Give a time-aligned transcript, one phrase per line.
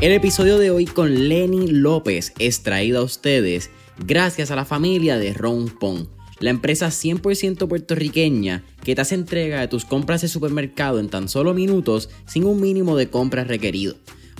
[0.00, 5.16] El episodio de hoy con Lenny López es traído a ustedes gracias a la familia
[5.16, 6.08] de Ron Pong,
[6.40, 11.28] la empresa 100% puertorriqueña que te hace entrega de tus compras de supermercado en tan
[11.30, 13.96] solo minutos sin un mínimo de compras requerido.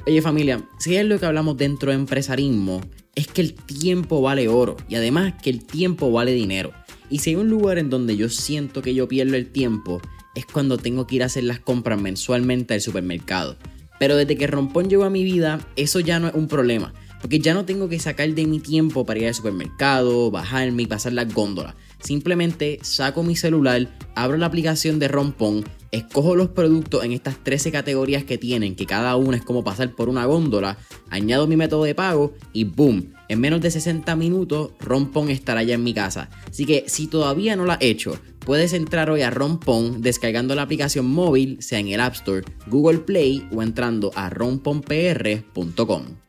[0.07, 2.83] Oye familia, si es lo que hablamos dentro de empresarismo,
[3.15, 6.73] es que el tiempo vale oro y además que el tiempo vale dinero.
[7.09, 10.03] Y si hay un lugar en donde yo siento que yo pierdo el tiempo,
[10.35, 13.57] es cuando tengo que ir a hacer las compras mensualmente al supermercado.
[13.98, 16.93] Pero desde que Rompón llegó a mi vida, eso ya no es un problema.
[17.20, 20.87] Porque ya no tengo que sacar de mi tiempo para ir al supermercado, bajarme y
[20.87, 21.74] pasar las góndolas.
[22.05, 27.73] Simplemente saco mi celular, abro la aplicación de Rompón, escojo los productos en estas 13
[27.73, 30.77] categorías que tienen, que cada una es como pasar por una góndola,
[31.09, 35.77] añado mi método de pago y boom, en menos de 60 minutos Rompón estará ya
[35.77, 36.29] en mi casa.
[36.47, 40.61] Así que si todavía no lo has hecho, puedes entrar hoy a Rompón descargando la
[40.61, 46.24] aplicación móvil, sea en el App Store, Google Play o entrando a romponpr.com.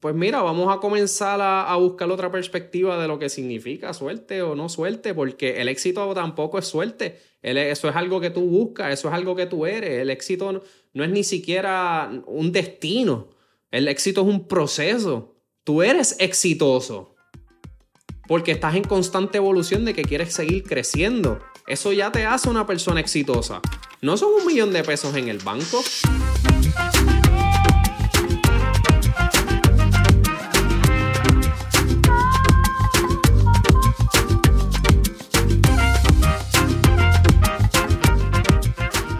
[0.00, 4.54] Pues mira, vamos a comenzar a, buscar otra perspectiva de lo que significa suerte o
[4.54, 7.18] no suerte, porque el éxito tampoco es suerte.
[7.42, 10.00] eso es algo que tú buscas, eso es algo que tú eres.
[10.00, 10.62] El éxito
[10.94, 13.30] no, es ni siquiera un destino.
[13.72, 15.34] El éxito es un proceso.
[15.64, 17.16] Tú eres exitoso
[18.28, 21.40] porque estás en constante evolución de que quieres seguir creciendo.
[21.66, 23.60] Eso ya te hace una persona exitosa.
[24.00, 25.82] No son un millón de pesos en el banco.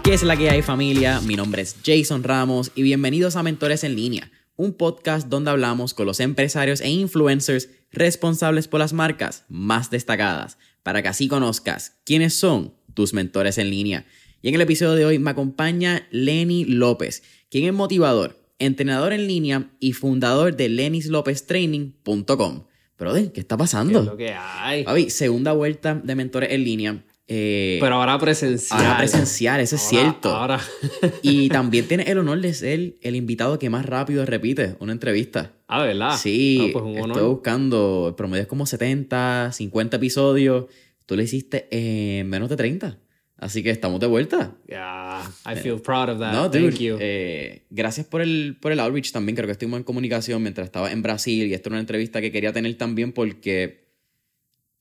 [0.09, 1.21] ¿Qué es la que hay familia?
[1.21, 5.93] Mi nombre es Jason Ramos y bienvenidos a Mentores en línea, un podcast donde hablamos
[5.93, 11.99] con los empresarios e influencers responsables por las marcas más destacadas, para que así conozcas
[12.05, 14.07] quiénes son tus mentores en línea.
[14.41, 17.21] Y en el episodio de hoy me acompaña Lenny López,
[17.51, 22.63] quien es motivador, entrenador en línea y fundador de lennyslopeztraining.com.
[22.95, 23.99] Pero, ¿qué está pasando?
[23.99, 25.11] ¿Qué es lo que hay?
[25.11, 27.03] segunda vuelta de mentores en línea.
[27.31, 28.79] Eh, Pero ahora presencial.
[28.79, 30.35] Ahora presencial, eso es cierto.
[30.35, 30.59] Ahora.
[31.21, 35.53] y también tiene el honor de ser el invitado que más rápido repite una entrevista.
[35.67, 36.17] Ah, ¿verdad?
[36.17, 40.65] Sí, pues estoy buscando, el promedio es como 70, 50 episodios.
[41.05, 42.97] Tú lo hiciste en menos de 30.
[43.37, 44.55] Así que estamos de vuelta.
[44.67, 46.33] Yeah, I feel proud of that.
[46.33, 46.97] No, Thank you.
[46.99, 49.35] Eh, gracias por el, por el outreach también.
[49.35, 52.31] Creo que estuvimos en comunicación mientras estaba en Brasil y esto era una entrevista que
[52.31, 53.88] quería tener también porque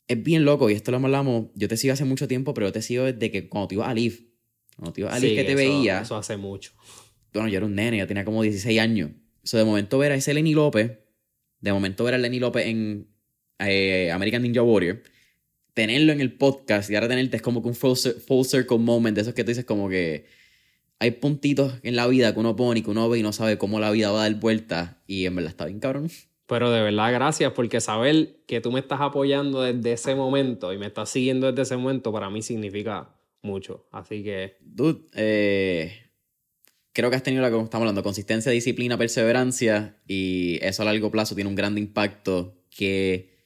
[0.08, 1.46] es bien loco y esto lo hablamos.
[1.54, 3.88] Yo te sigo hace mucho tiempo, pero yo te sigo desde que cuando te ibas
[3.88, 4.32] a Liv.
[4.76, 6.00] Cuando te ibas a Liv que te veía.
[6.00, 6.72] Eso hace mucho.
[7.32, 9.10] Bueno, yo era un nene, yo tenía como 16 años.
[9.44, 10.98] Eso de momento ver a ese Lenny López,
[11.60, 13.08] de momento ver a Lenny López en
[13.58, 15.02] eh, American Ninja Warrior,
[15.74, 19.14] tenerlo en el podcast y ahora tenerte es como que un full, full circle moment
[19.14, 20.26] de esos que tú dices como que
[20.98, 23.58] hay puntitos en la vida que uno pone y que uno ve y no sabe
[23.58, 26.10] cómo la vida va a dar vuelta y en verdad está bien cabrón.
[26.48, 30.78] Pero de verdad, gracias, porque saber que tú me estás apoyando desde ese momento y
[30.78, 33.86] me estás siguiendo desde ese momento, para mí significa mucho.
[33.92, 34.56] Así que.
[34.60, 35.92] Dude, eh,
[36.94, 41.10] creo que has tenido la que estamos hablando: consistencia, disciplina, perseverancia, y eso a largo
[41.10, 43.36] plazo tiene un gran impacto que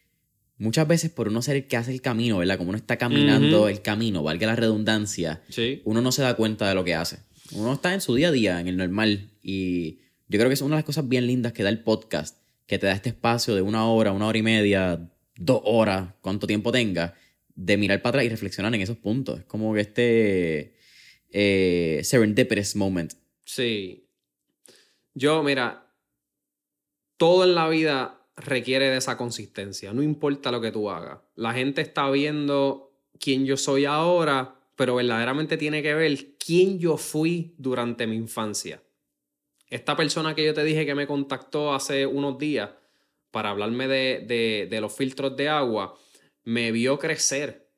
[0.57, 2.57] muchas veces por uno ser el que hace el camino, ¿verdad?
[2.57, 5.43] Como uno está caminando el camino, valga la redundancia,
[5.84, 7.19] uno no se da cuenta de lo que hace.
[7.51, 9.99] Uno está en su día a día, en el normal, y
[10.29, 12.78] yo creo que es una de las cosas bien lindas que da el podcast que
[12.78, 16.73] te da este espacio de una hora, una hora y media, dos horas, cuánto tiempo
[16.73, 17.15] tenga,
[17.55, 19.41] de mirar para atrás y reflexionar en esos puntos.
[19.41, 20.75] Es como que este
[21.31, 23.12] eh, serendipitous moment.
[23.45, 24.09] Sí.
[25.15, 25.93] Yo, mira,
[27.17, 31.21] todo en la vida requiere de esa consistencia, no importa lo que tú hagas.
[31.34, 36.97] La gente está viendo quién yo soy ahora, pero verdaderamente tiene que ver quién yo
[36.97, 38.83] fui durante mi infancia.
[39.72, 42.69] Esta persona que yo te dije que me contactó hace unos días
[43.31, 45.99] para hablarme de, los filtros de agua,
[46.44, 47.71] me vio crecer.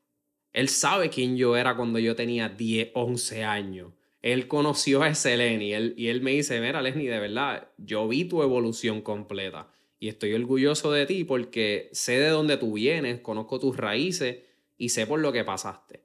[0.53, 3.93] Él sabe quién yo era cuando yo tenía 10, 11 años.
[4.23, 8.09] Él conoció a ese Lenny él, y él me dice, mira Lenny, de verdad, yo
[8.09, 9.69] vi tu evolución completa
[10.01, 14.39] y estoy orgulloso de ti porque sé de dónde tú vienes, conozco tus raíces
[14.77, 16.01] y sé por lo que pasaste.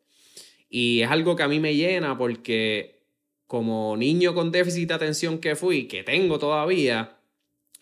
[0.70, 2.99] Y es algo que a mí me llena porque
[3.50, 7.18] como niño con déficit de atención que fui, que tengo todavía,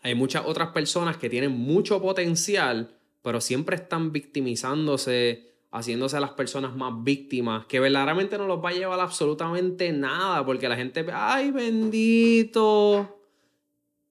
[0.02, 6.30] hay muchas otras personas que tienen mucho potencial, pero siempre están victimizándose, haciéndose a las
[6.31, 11.06] personas más víctimas, que verdaderamente no los va a llevar absolutamente nada, porque la gente,
[11.12, 13.19] ay bendito,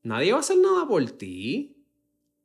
[0.02, 1.74] nadie va a hacer nada por ti.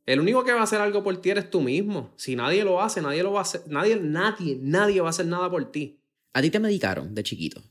[0.05, 2.13] El único que va a hacer algo por ti eres tú mismo.
[2.15, 5.25] Si nadie lo hace, nadie lo va a hacer, nadie, nadie, nadie va a hacer
[5.25, 5.99] nada por ti.
[6.31, 7.61] ¿A ti te medicaron de chiquito?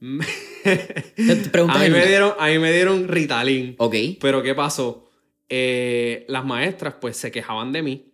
[0.64, 3.74] a, mí me dieron, a mí me dieron Ritalin.
[3.78, 3.94] Ok.
[4.20, 5.10] Pero ¿qué pasó?
[5.48, 8.12] Eh, las maestras pues se quejaban de mí.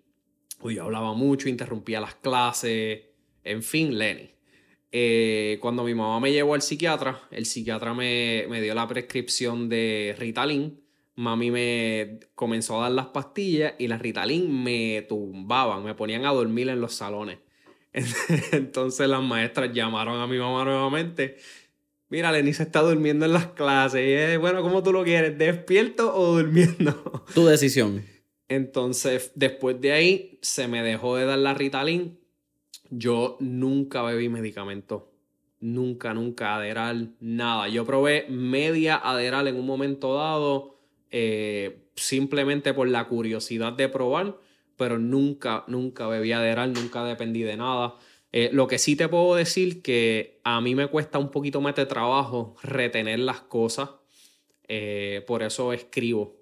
[0.62, 3.00] Yo hablaba mucho, interrumpía las clases.
[3.44, 4.31] En fin, Lenny.
[4.93, 9.69] Eh, cuando mi mamá me llevó al psiquiatra, el psiquiatra me, me dio la prescripción
[9.69, 10.81] de Ritalin.
[11.14, 16.32] Mami me comenzó a dar las pastillas y las Ritalin me tumbaban, me ponían a
[16.32, 17.38] dormir en los salones.
[18.52, 21.37] Entonces las maestras llamaron a mi mamá nuevamente.
[22.10, 24.34] Mira, Lenny se está durmiendo en las clases.
[24.34, 25.38] Y bueno, ¿cómo tú lo quieres?
[25.38, 27.24] ¿Despierto o durmiendo?
[27.34, 28.04] Tu decisión.
[28.48, 32.18] Entonces, después de ahí, se me dejó de dar la Ritalin.
[32.90, 35.12] Yo nunca bebí medicamento.
[35.60, 37.68] Nunca, nunca Aderal, nada.
[37.68, 40.80] Yo probé media Aderal en un momento dado,
[41.12, 44.36] eh, simplemente por la curiosidad de probar
[44.80, 47.96] pero nunca, nunca bebí Adderall, nunca dependí de nada.
[48.32, 51.74] Eh, lo que sí te puedo decir que a mí me cuesta un poquito más
[51.74, 53.90] de trabajo retener las cosas,
[54.68, 56.36] eh, por eso escribo.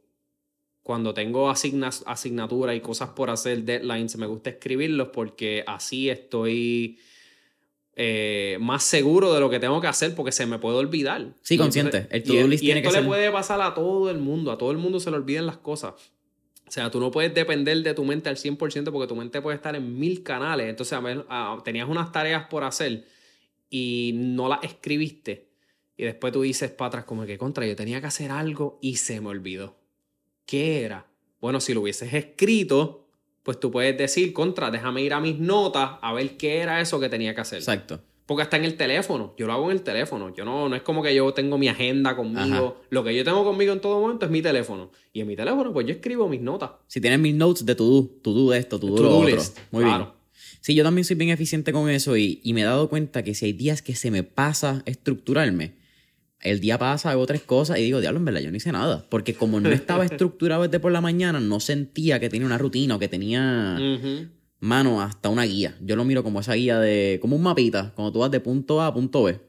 [0.82, 6.98] Cuando tengo asignaturas y cosas por hacer, deadlines, me gusta escribirlos porque así estoy
[8.00, 11.34] eh, más seguro de lo que tengo que hacer porque se me puede olvidar.
[11.42, 12.06] Sí, consciente.
[12.10, 14.78] El to-do list y esto le puede pasar a todo el mundo, a todo el
[14.78, 15.94] mundo se le olvidan las cosas.
[16.68, 19.56] O sea, tú no puedes depender de tu mente al 100% porque tu mente puede
[19.56, 20.68] estar en mil canales.
[20.68, 20.98] Entonces,
[21.28, 23.06] ah, tenías unas tareas por hacer
[23.70, 25.48] y no las escribiste.
[25.96, 28.96] Y después tú dices para atrás como que contra, yo tenía que hacer algo y
[28.96, 29.76] se me olvidó.
[30.44, 31.06] ¿Qué era?
[31.40, 33.08] Bueno, si lo hubieses escrito,
[33.42, 37.00] pues tú puedes decir contra, déjame ir a mis notas a ver qué era eso
[37.00, 37.58] que tenía que hacer.
[37.58, 38.02] Exacto.
[38.28, 39.32] Porque está en el teléfono.
[39.38, 40.34] Yo lo hago en el teléfono.
[40.34, 42.82] Yo no, no es como que yo tengo mi agenda conmigo.
[42.90, 44.90] Lo que yo tengo conmigo en todo momento es mi teléfono.
[45.14, 46.72] Y en mi teléfono, pues yo escribo mis notas.
[46.88, 49.42] Si tienes mis notes de to do, to do esto, to do lo otro.
[49.70, 50.04] Muy bien.
[50.60, 53.34] Sí, yo también soy bien eficiente con eso y, y, me he dado cuenta que
[53.34, 55.76] si hay días que se me pasa estructurarme,
[56.42, 59.06] el día pasa, hago tres cosas y digo, diablo, en verdad, yo no hice nada.
[59.08, 62.96] Porque como no estaba estructurado desde por la mañana, no sentía que tenía una rutina
[62.96, 63.78] o que tenía
[64.60, 65.76] mano, hasta una guía.
[65.80, 68.80] Yo lo miro como esa guía de, como un mapita, cuando tú vas de punto
[68.80, 69.40] A a punto B.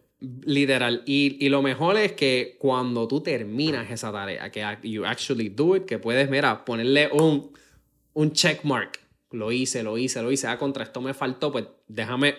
[0.44, 1.04] Literal.
[1.06, 5.86] Y, lo mejor es que cuando tú terminas esa tarea, que you actually do it,
[5.86, 7.52] que puedes, mira, ponerle un,
[8.14, 9.00] un check mark.
[9.32, 10.48] Lo hice, lo hice, lo hice.
[10.48, 12.36] Ah, contra esto me faltó, pues déjame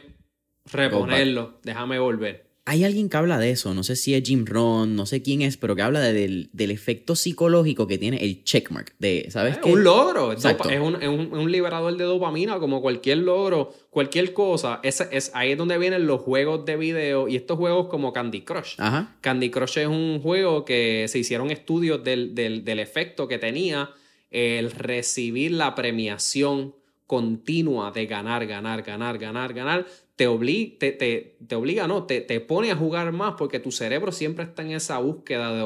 [0.67, 4.95] reponerlo, déjame volver hay alguien que habla de eso, no sé si es Jim Ron,
[4.95, 8.95] no sé quién es, pero que habla del, efecto psicológico que tiene el checkmark.
[8.99, 14.79] De, ¿sabes es Un logro, es un, liberador de dopamina, como cualquier logro, cualquier cosa.
[14.83, 18.43] Es, es, ahí es donde vienen los juegos de video y estos juegos como Candy
[18.43, 18.77] Crush.
[19.21, 23.91] Candy Crush es un juego que se hicieron estudios del, del efecto que tenía
[24.31, 26.75] el recibir la premiación
[27.11, 29.87] continua de ganar, ganar, ganar, ganar, ganar,
[30.21, 34.13] te, obliga, te, te, obliga, no, te, te, pone a jugar más porque tu cerebro
[34.13, 35.61] siempre está en esa búsqueda de,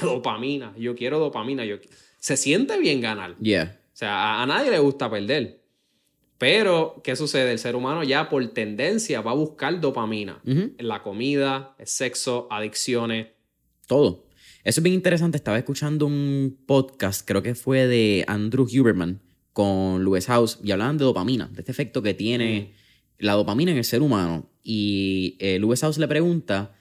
[0.00, 0.72] dopamina.
[0.78, 1.66] Yo quiero dopamina.
[1.66, 1.76] Yo...
[2.18, 3.36] Se siente bien ganar.
[3.36, 3.78] Yeah.
[3.92, 5.60] O sea, a, nadie le gusta perder.
[6.38, 7.52] Pero, ¿qué sucede?
[7.52, 10.40] El ser humano ya por tendencia va a buscar dopamina.
[10.46, 13.26] En la comida, el sexo, adicciones.
[13.86, 14.24] Todo.
[14.64, 15.36] Eso es bien interesante.
[15.36, 19.20] Estaba escuchando un podcast, creo que fue de Andrew Huberman
[19.52, 22.77] con Lewis House, y hablaban de dopamina, de este efecto que tiene
[23.18, 24.50] la dopamina en el ser humano.
[24.62, 26.74] Y eh, House le pregunta,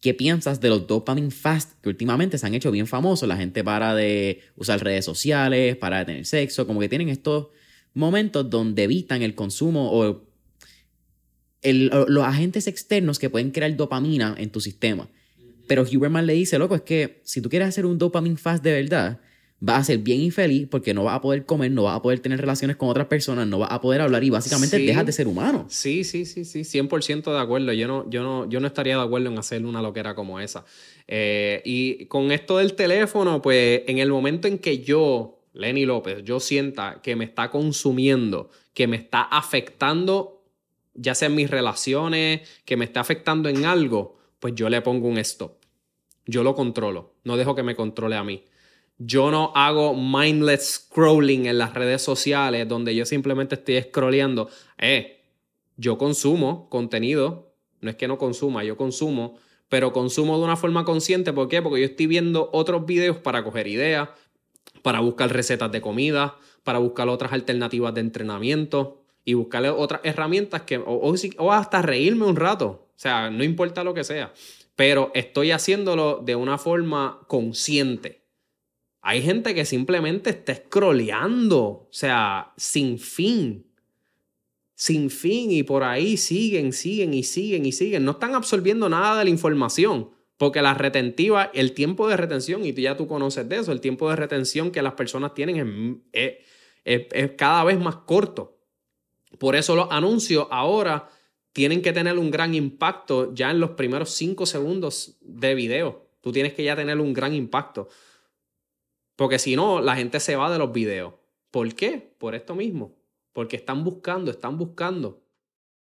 [0.00, 3.28] ¿qué piensas de los dopamine fast que últimamente se han hecho bien famosos?
[3.28, 7.48] La gente para de usar redes sociales, para de tener sexo, como que tienen estos
[7.94, 10.26] momentos donde evitan el consumo o
[11.62, 15.08] los agentes externos que pueden crear dopamina en tu sistema.
[15.66, 18.72] Pero Huberman le dice, loco, es que si tú quieres hacer un dopamine fast de
[18.72, 19.20] verdad,
[19.58, 22.20] vas a ser bien infeliz porque no vas a poder comer, no vas a poder
[22.20, 25.28] tener relaciones con otras personas, no vas a poder hablar y básicamente dejas de ser
[25.28, 25.66] humano.
[25.68, 27.72] Sí, sí, sí, sí, 100% de acuerdo.
[27.72, 30.64] Yo no, yo, no, yo no estaría de acuerdo en hacer una loquera como esa.
[31.08, 36.22] Eh, y con esto del teléfono, pues en el momento en que yo, Lenny López,
[36.22, 40.44] yo sienta que me está consumiendo, que me está afectando,
[40.94, 45.08] ya sea en mis relaciones, que me está afectando en algo, pues yo le pongo
[45.08, 45.52] un stop.
[46.26, 48.44] Yo lo controlo, no dejo que me controle a mí.
[48.98, 54.48] Yo no hago mindless scrolling en las redes sociales donde yo simplemente estoy scrolleando.
[54.78, 55.20] Eh,
[55.76, 57.52] yo consumo contenido.
[57.80, 59.38] No es que no consuma, yo consumo,
[59.68, 61.32] pero consumo de una forma consciente.
[61.32, 61.60] ¿Por qué?
[61.60, 64.08] Porque yo estoy viendo otros videos para coger ideas,
[64.82, 70.62] para buscar recetas de comida, para buscar otras alternativas de entrenamiento y buscar otras herramientas
[70.62, 72.66] que, o hasta reírme un rato.
[72.66, 74.32] O sea, no importa lo que sea,
[74.74, 78.25] pero estoy haciéndolo de una forma consciente.
[79.08, 83.64] Hay gente que simplemente está scrolleando, o sea, sin fin.
[84.74, 88.04] sin fin y por ahí siguen, siguen y siguen y siguen.
[88.04, 90.10] No están absorbiendo nada de la información.
[90.36, 94.10] Porque la retentiva, el tiempo de retención, y ya tú conoces de eso, el tiempo
[94.10, 96.38] de retención que las personas tienen es,
[96.84, 98.58] es, cada vez más corto.
[99.38, 101.08] Por eso los anuncios ahora
[101.52, 106.08] tienen que tener un gran impacto ya en los primeros cinco segundos de video.
[106.20, 107.88] Tú tienes que ya tener un gran impacto.
[109.16, 111.14] Porque si no, la gente se va de los videos.
[111.50, 112.14] ¿Por qué?
[112.18, 112.94] Por esto mismo.
[113.32, 115.22] Porque están buscando, están buscando.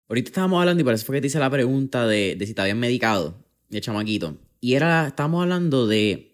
[0.09, 2.53] Ahorita estábamos hablando y por eso fue que te hice la pregunta de, de si
[2.53, 3.35] te habían medicado
[3.69, 4.37] de chamaquito.
[4.59, 6.31] Y era, estábamos hablando de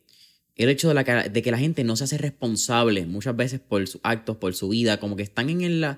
[0.58, 3.88] el hecho de, la, de que la gente no se hace responsable muchas veces por
[3.88, 5.98] sus actos, por su vida, como que están en el,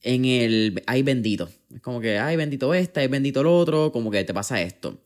[0.00, 1.50] en el, ay bendito.
[1.72, 4.98] Es como que, ay bendito este, ay bendito el otro, como que te pasa esto.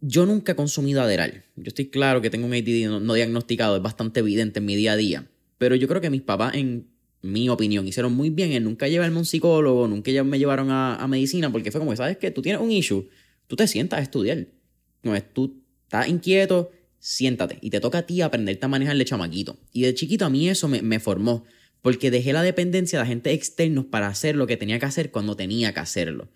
[0.00, 1.44] Yo nunca he consumido Aderal.
[1.56, 4.92] Yo estoy claro que tengo un ADD no, diagnosticado, es bastante evidente en mi día
[4.92, 5.26] a día.
[5.58, 6.86] Pero yo creo que mis papás, en
[7.22, 11.06] mi opinión, hicieron muy bien en nunca llevarme a un psicólogo, nunca me llevaron a,
[11.08, 12.30] medicina, porque fue como, ¿sabes qué?
[12.30, 13.06] Tú tienes un issue
[13.50, 14.46] tú te sientas a estudiar.
[15.02, 17.58] No es tú estás inquieto, siéntate.
[17.60, 19.58] Y te toca a ti aprenderte a manejar de chamaquito.
[19.72, 21.44] Y de chiquito a mí eso me, formó.
[21.82, 25.34] Porque dejé la dependencia de agentes externos para hacer lo que tenía que hacer cuando
[25.34, 26.28] tenía que hacerlo.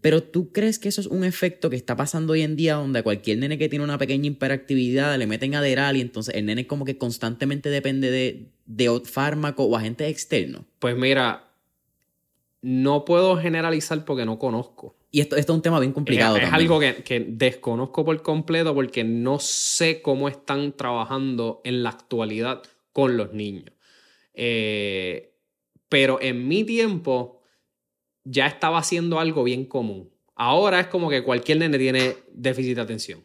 [0.00, 3.00] Pero tú crees que eso es un efecto que está pasando hoy en día donde
[3.00, 6.66] a cualquier nene que tiene una pequeña hiperactividad le meten aderal y entonces el nene
[6.66, 10.62] como que constantemente depende de, de fármaco o agentes externos?
[10.78, 11.48] Pues mira,
[12.62, 14.96] no puedo generalizar porque no conozco.
[15.10, 16.36] Y esto, esto es un tema bien complicado.
[16.36, 22.62] Es, algo que, desconozco por completo porque no sé cómo están trabajando en la actualidad
[22.92, 23.72] con los niños.
[24.34, 25.34] Eh,
[25.88, 27.37] pero en mi tiempo
[28.30, 30.10] ya estaba haciendo algo bien común.
[30.34, 33.24] Ahora es como que cualquier nene tiene déficit de atención,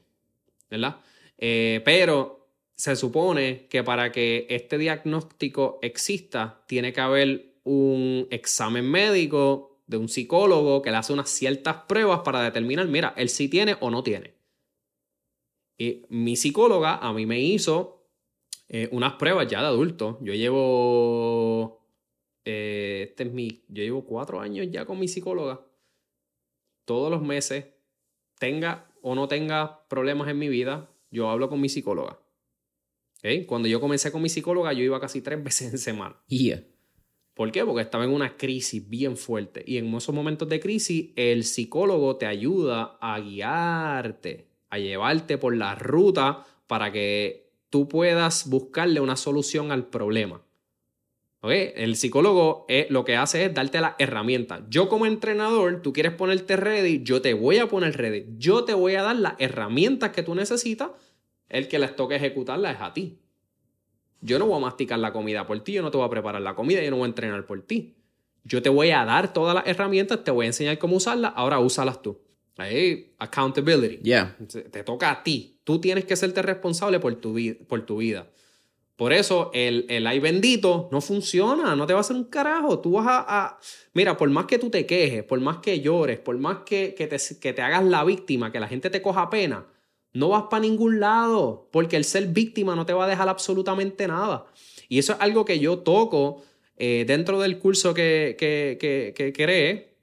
[0.70, 0.98] ¿verdad?
[1.38, 8.90] Eh, pero se supone que para que este diagnóstico exista, tiene que haber un examen
[8.90, 13.48] médico de un psicólogo que le hace unas ciertas pruebas para determinar, mira, él sí
[13.48, 14.34] tiene o no tiene.
[15.78, 18.08] Y mi psicóloga a mí me hizo
[18.70, 20.18] eh, unas pruebas ya de adulto.
[20.22, 21.83] Yo llevo,
[22.46, 25.62] eh, este es mi, yo llevo cuatro años ya con mi psicóloga.
[26.86, 27.66] Todos los meses,
[28.40, 32.20] tenga o no tenga problemas en mi vida, yo hablo con mi psicóloga.
[33.48, 36.18] Cuando yo comencé con mi psicóloga, yo iba casi tres veces en semana.
[36.28, 36.64] Yeah.
[37.34, 37.66] ¿Por qué?
[37.66, 39.64] Porque estaba en una crisis bien fuerte.
[39.66, 45.56] Y en esos momentos de crisis, el psicólogo te ayuda a guiarte, a llevarte por
[45.56, 50.44] la ruta para que tú puedas buscarle una solución al problema.
[51.52, 54.66] El psicólogo eh, lo que hace es darte la herramienta.
[54.70, 58.28] Yo como entrenador, tú quieres ponerte ready, yo te voy a poner ready.
[58.38, 60.92] Yo te voy a dar las herramientas que tú necesitas.
[61.50, 63.20] El que les toque ejecutarlas es a ti.
[64.22, 66.42] Yo no voy a masticar la comida por ti, yo no te voy a preparar
[66.42, 67.98] la comida, yo no voy a entrenar por ti.
[68.46, 71.60] Yo te voy a dar todas las herramientas, te voy a enseñar cómo usarlas, ahora
[71.60, 72.22] úsalas tú.
[72.56, 73.98] Ahí, accountability.
[73.98, 74.38] Yeah.
[74.48, 75.60] Te toca a ti.
[75.66, 77.36] Tú tienes que serte responsable por tu,
[77.68, 78.28] por tu vida.
[79.04, 82.80] Por eso el, el ay bendito no funciona, no te va a hacer un carajo.
[82.80, 83.60] Tú vas a,
[83.94, 87.08] Mira, por más que tú te quejes, por más que llores, por más que, que,
[87.08, 89.66] te, que te hagas la víctima, que la gente te coja pena,
[90.14, 94.08] no vas para ningún lado, porque el ser víctima no te va a dejar absolutamente
[94.08, 94.46] nada.
[94.88, 96.42] Y eso es algo que yo toco
[96.78, 99.98] eh, dentro del curso que, que, que, creé,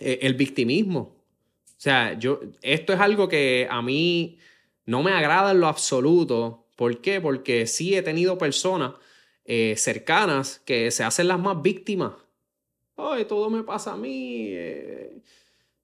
[0.00, 1.00] eh, el victimismo.
[1.00, 4.38] O sea, yo, esto es algo que a mí
[4.86, 6.64] no me agrada en lo absoluto.
[6.78, 7.20] ¿Por qué?
[7.20, 8.92] Porque sí he tenido personas
[9.44, 12.12] eh, cercanas que se hacen las más víctimas.
[12.96, 14.54] Ay, todo me pasa a mí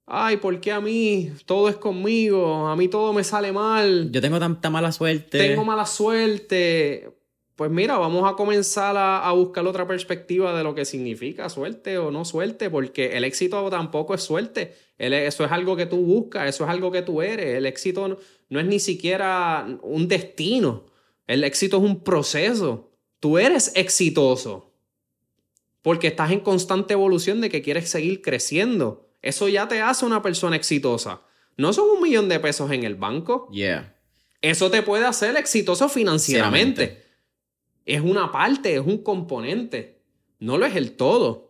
[0.06, 2.66] ay, ¿por qué a mí todo es conmigo?
[2.66, 4.10] A mí todo me sale mal.
[4.10, 5.38] Yo tengo tanta mala suerte.
[5.38, 7.10] Tengo mala suerte.
[7.56, 12.10] Pues mira, vamos a comenzar a, buscar otra perspectiva de lo que significa suerte o
[12.10, 14.74] no suerte, porque el éxito tampoco es suerte.
[14.98, 17.56] Eso es algo que tú buscas, eso es algo que tú eres.
[17.56, 20.86] El éxito no, no es ni siquiera un destino.
[21.26, 22.90] El éxito es un proceso.
[23.20, 24.74] Tú eres exitoso
[25.84, 29.10] porque estás en constante evolución de que quieres seguir creciendo.
[29.20, 31.20] Eso ya te hace una persona exitosa.
[31.58, 33.50] No son un millón de pesos en el banco.
[33.52, 33.94] Yeah.
[34.40, 37.04] Eso te puede hacer exitoso financieramente.
[37.84, 40.00] Es una parte, es un componente.
[40.38, 41.43] No lo es el todo.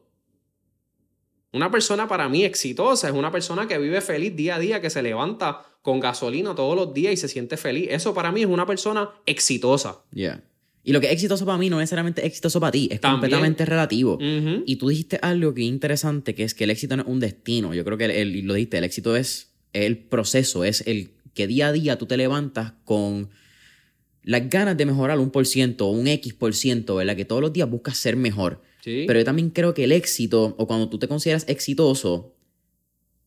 [1.55, 4.91] Una persona para mí exitosa es una persona que vive feliz día a día, que
[4.91, 7.87] se levanta con gasolina todos los días y se siente feliz.
[7.91, 10.03] Eso para mí es una persona exitosa.
[10.13, 10.43] Yeah.
[10.83, 13.65] Y lo que es exitoso para mí no es necesariamente exitoso para ti, es completamente
[13.65, 14.19] relativo.
[14.21, 17.21] Y tú dijiste algo que es interesante, que es que el éxito no es un
[17.21, 17.73] destino.
[17.73, 21.69] Yo creo que el, lo dijiste, el éxito es el proceso, es el que día
[21.69, 23.31] a día tú te levantas con
[24.25, 27.15] las ganas de mejorar un por ciento un X por ciento, ¿verdad?
[27.15, 28.61] Que todos los días buscas ser mejor.
[28.85, 32.35] Pero yo también creo que el éxito, o cuando tú te consideras exitoso,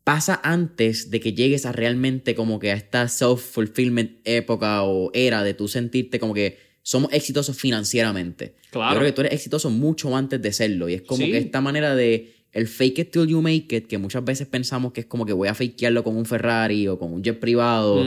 [0.04, 5.44] pasa antes de que llegues a realmente como que a esta self-fulfillment época o era
[5.44, 8.56] de tú sentirte como que somos exitosos financieramente.
[8.70, 8.94] Claro.
[8.94, 10.88] Yo creo que tú eres exitoso mucho antes de serlo.
[10.88, 13.98] Y es como que esta manera de el fake it till you make it, que
[13.98, 17.12] muchas veces pensamos que es como que voy a fakearlo con un Ferrari o con
[17.12, 18.02] un jet privado.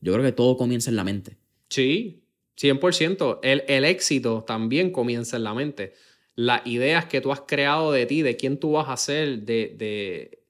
[0.00, 1.36] Yo creo que todo comienza en la mente.
[1.68, 2.22] Sí,
[2.58, 3.40] 100%.
[3.42, 5.92] El, el éxito también comienza en la mente.
[6.34, 9.74] Las ideas que tú has creado de ti, de quién tú vas a ser, de,
[9.76, 10.42] de,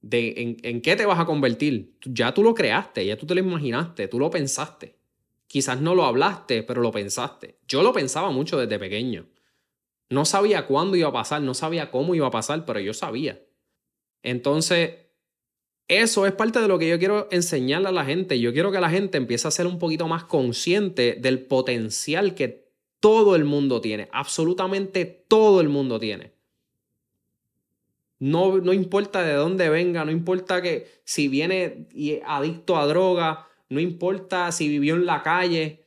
[0.00, 1.94] de en, en, qué te vas a convertir.
[2.04, 4.96] Ya tú lo creaste, ya tú te lo imaginaste, tú lo pensaste.
[5.46, 7.58] Quizás no lo hablaste, pero lo pensaste.
[7.66, 9.26] Yo lo pensaba mucho desde pequeño.
[10.10, 13.42] No sabía cuándo iba a pasar, no sabía cómo iba a pasar, pero yo sabía.
[14.22, 14.92] Entonces,
[15.88, 18.38] eso es parte de lo que yo quiero enseñarle a la gente.
[18.38, 22.67] Yo quiero que la gente empiece a ser un poquito más consciente del potencial que
[23.00, 24.08] todo el mundo tiene.
[24.12, 26.32] Absolutamente todo el mundo tiene.
[28.20, 31.86] No, no importa de dónde venga, no importa que si viene
[32.26, 35.86] adicto a droga, no importa si vivió en la calle,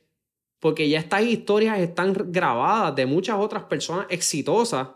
[0.58, 4.88] porque ya estas historias están grabadas de muchas otras personas exitosas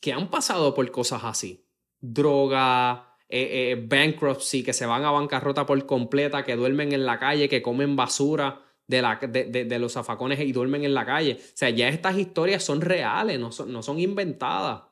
[0.00, 1.64] que han pasado por cosas así.
[2.00, 7.18] Droga, eh, eh, bankruptcy, que se van a bancarrota por completa, que duermen en la
[7.18, 11.38] calle, que comen basura de, la, de, los zafacones y duermen en la calle.
[11.40, 14.82] O sea, ya estas historias son reales, no son, no son inventadas.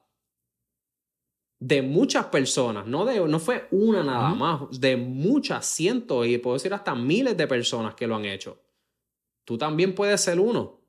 [1.59, 6.55] De muchas personas, no, de, no fue una nada más, de muchas, cientos y puedo
[6.55, 8.59] decir hasta miles de personas que lo han hecho.
[9.45, 10.81] Tú también puedes ser uno.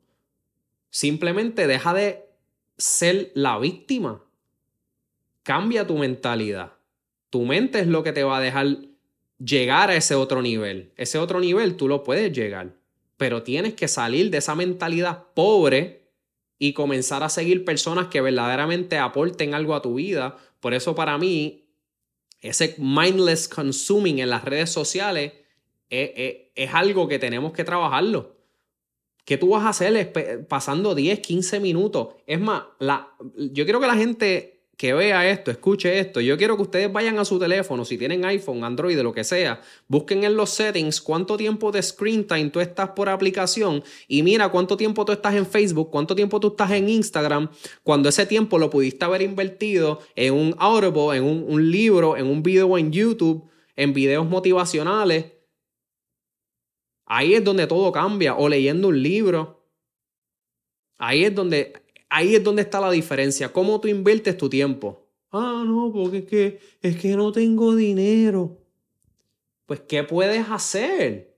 [0.90, 2.30] Simplemente deja de
[2.78, 4.24] ser la víctima.
[5.44, 6.74] Cambia tu mentalidad.
[7.30, 8.78] Tu mente es lo que te va a dejar
[9.44, 10.92] llegar a ese otro nivel.
[10.96, 12.76] Ese otro nivel tú lo puedes llegar,
[13.22, 16.10] pero tienes que salir de esa mentalidad pobre
[16.58, 20.38] y comenzar a seguir personas que verdaderamente aporten algo a tu vida.
[20.60, 21.70] Por eso para mí,
[22.40, 25.34] ese mindless consuming en las redes sociales
[25.88, 28.38] es, es algo que tenemos que trabajarlo.
[29.24, 32.16] ¿Qué tú vas a hacer pasando 10, 15 minutos?
[32.26, 36.56] Es más, la, yo quiero que la gente que vea esto, escuche esto, yo quiero
[36.56, 40.36] que ustedes vayan a su teléfono, si tienen iPhone, Android, lo que sea, busquen en
[40.36, 45.06] los settings cuánto tiempo de screen time tú estás por aplicación y mira cuánto tiempo
[45.06, 47.52] tú estás en Facebook, cuánto tiempo tú estás en Instagram,
[47.84, 52.26] cuando ese tiempo lo pudiste haber invertido en un Audible, en un, un libro, en
[52.26, 55.26] un video en YouTube, en videos motivacionales
[57.06, 58.36] Ahí es donde todo cambia.
[58.36, 59.68] O leyendo un libro.
[60.98, 61.74] Ahí es donde,
[62.12, 63.52] ahí es donde está la diferencia.
[63.52, 65.08] ¿Cómo tú inviertes tu tiempo?
[65.32, 68.60] Ah, no, porque es que, es que no tengo dinero.
[69.66, 71.36] Pues, ¿qué puedes hacer?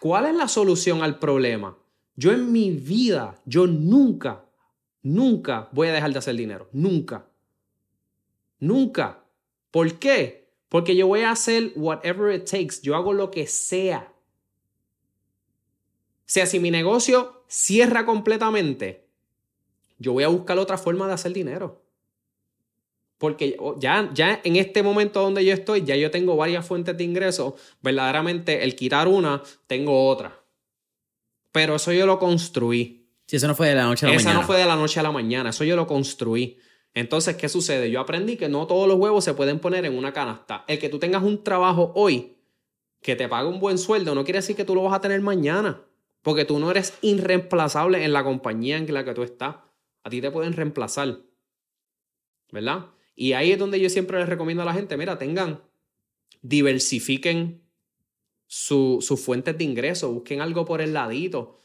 [0.00, 1.78] ¿Cuál es la solución al problema?
[2.16, 4.44] Yo en mi vida, yo nunca,
[5.02, 6.68] nunca voy a dejar de hacer dinero.
[6.72, 7.26] Nunca.
[8.58, 9.24] Nunca.
[9.70, 10.50] ¿Por qué?
[10.68, 12.82] Porque yo voy a hacer whatever it takes.
[12.82, 14.12] Yo hago lo que sea
[16.32, 19.06] sea, si mi negocio cierra completamente,
[20.02, 21.82] yo voy a buscar otra forma de hacer dinero.
[23.18, 27.04] Porque ya, ya en este momento donde yo estoy, ya yo tengo varias fuentes de
[27.04, 27.54] ingresos.
[27.80, 30.40] Verdaderamente, el quitar una, tengo otra.
[31.52, 33.06] Pero eso yo lo construí.
[33.26, 34.30] Sí, eso no fue de la noche a la mañana.
[34.30, 35.50] Eso no fue de la noche a la mañana.
[35.50, 36.58] Eso yo lo construí.
[36.94, 37.92] Entonces, ¿qué sucede?
[37.92, 40.64] Yo aprendí que no todos los huevos se pueden poner en una canasta.
[40.66, 42.36] El que tú tengas un trabajo hoy
[43.00, 45.20] que te pague un buen sueldo no quiere decir que tú lo vas a tener
[45.20, 45.80] mañana.
[46.22, 49.56] Porque tú no eres irreemplazable en la compañía en la que tú estás.
[50.02, 51.20] A ti te pueden reemplazar.
[52.50, 52.86] ¿Verdad?
[53.14, 55.62] Y ahí es donde yo siempre les recomiendo a la gente, mira, tengan,
[56.42, 57.62] diversifiquen
[58.46, 61.56] sus fuentes de ingresos, busquen algo por el ladito,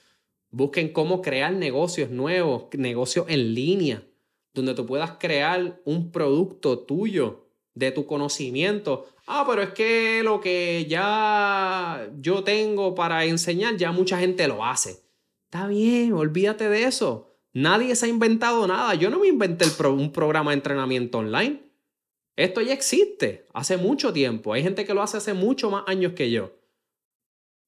[0.51, 4.07] busquen cómo crear negocios nuevos, negocios en línea,
[4.53, 9.05] donde tú puedas crear un producto tuyo de tu conocimiento.
[9.27, 14.65] Ah, pero es que lo que ya yo tengo para enseñar, ya mucha gente lo
[14.65, 15.03] hace.
[15.45, 17.36] Está bien, olvídate de eso.
[17.57, 18.93] Nadie se ha inventado nada.
[18.93, 21.59] Yo no me inventé un programa de entrenamiento online.
[22.35, 24.53] Esto ya existe hace mucho tiempo.
[24.53, 26.51] Hay gente que lo hace hace mucho más años que yo.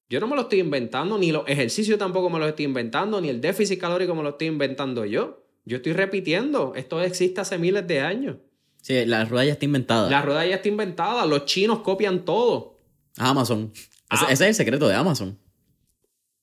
[0.08, 3.30] Yo no me lo estoy inventando, ni los ejercicios tampoco me los estoy inventando, ni
[3.30, 5.42] el déficit calórico me lo estoy inventando yo.
[5.64, 6.72] Yo estoy repitiendo.
[6.76, 8.36] Esto existe hace miles de años.
[8.82, 10.08] Sí, la rueda ya está inventada.
[10.08, 11.26] La rueda ya está inventada.
[11.26, 12.78] Los chinos copian todo.
[13.16, 13.72] Amazon.
[14.08, 15.36] Ese, es el secreto de Amazon.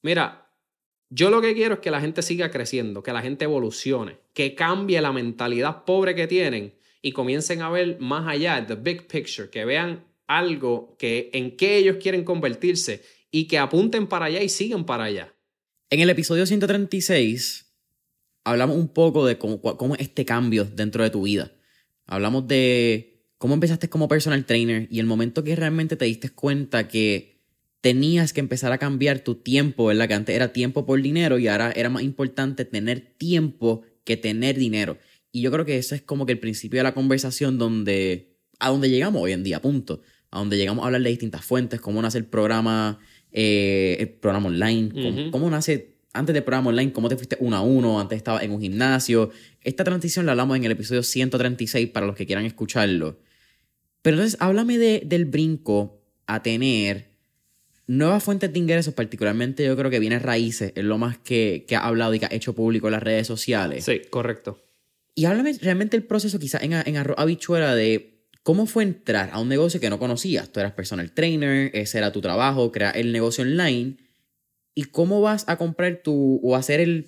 [0.02, 0.47] Mira,
[1.10, 4.56] yo lo que quiero es que la gente siga creciendo, que la gente evolucione, que
[4.56, 9.50] cambie la mentalidad pobre que tienen y comiencen a ver más allá, the big picture,
[9.50, 14.50] que vean algo que, en que ellos quieren convertirse y que apunten para allá y
[14.50, 15.34] sigan para allá.
[15.90, 17.74] En el episodio 136
[18.44, 21.54] hablamos un poco de cómo, cómo es este cambio dentro de tu vida.
[22.06, 26.88] Hablamos de cómo empezaste como personal trainer y el momento que realmente te diste cuenta
[26.88, 27.37] que
[27.88, 30.10] tenías que empezar a cambiar tu tiempo, ¿verdad?
[30.10, 34.58] Que antes era tiempo por dinero y ahora era más importante tener tiempo que tener
[34.58, 34.98] dinero.
[35.32, 38.72] Y yo creo que eso es como que el principio de la conversación donde, a
[38.72, 40.02] donde llegamos hoy en día, punto.
[40.32, 43.00] A donde llegamos a hablar de distintas fuentes, cómo nace el programa,
[43.32, 47.62] eh, el programa online, cómo nace antes del programa online, cómo te fuiste uno a
[47.62, 49.32] uno, antes estaba en un gimnasio.
[49.62, 53.22] Esta transición la hablamos en el episodio 136 para los que quieran escucharlo.
[54.02, 57.17] Pero entonces, háblame de, del brinco a tener
[57.88, 61.76] nuevas fuentes de ingresos, particularmente yo creo que viene raíces, es lo más que, que
[61.76, 63.86] ha hablado y que ha hecho público en las redes sociales.
[63.86, 64.62] Sí, correcto.
[65.16, 69.40] Y háblame realmente el proceso, quizás en, en Arroz Habichuela, de cómo fue entrar a
[69.40, 70.52] un negocio que no conocías.
[70.52, 73.98] Tú eras personal trainer, ese era tu trabajo, crear el negocio online
[74.76, 77.08] y cómo vas a comprar tu o hacer el,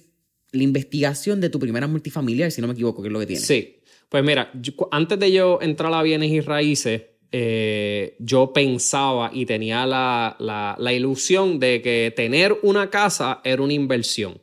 [0.51, 3.45] la investigación de tu primera multifamiliar, si no me equivoco, que es lo que tienes.
[3.45, 4.51] Sí, pues mira,
[4.91, 10.93] antes de yo entrar a bienes y raíces, eh, yo pensaba y tenía la, la,
[10.93, 14.41] ilusión de que tener una casa era una inversión.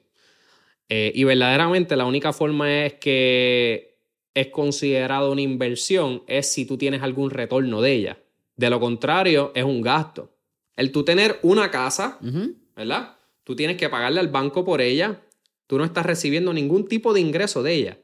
[0.88, 3.98] Eh, y verdaderamente la única forma es que
[4.34, 8.18] es considerado una inversión es si tú tienes algún retorno de ella.
[8.54, 10.36] De lo contrario, es un gasto.
[10.76, 12.18] El tú tener una casa,
[12.76, 13.16] ¿verdad?
[13.42, 15.22] Tú tienes que pagarle al banco por ella.
[15.66, 17.98] Tú no estás recibiendo ningún tipo de ingreso de ella.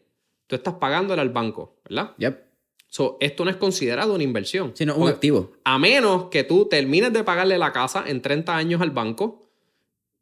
[0.46, 2.14] Tú estás pagándole al banco, ¿verdad?
[2.18, 2.51] Yep.
[2.92, 4.72] So, esto no es considerado una inversión.
[4.74, 5.52] Sino un activo.
[5.64, 9.48] A menos que tú termines de pagarle la casa en 30 años al banco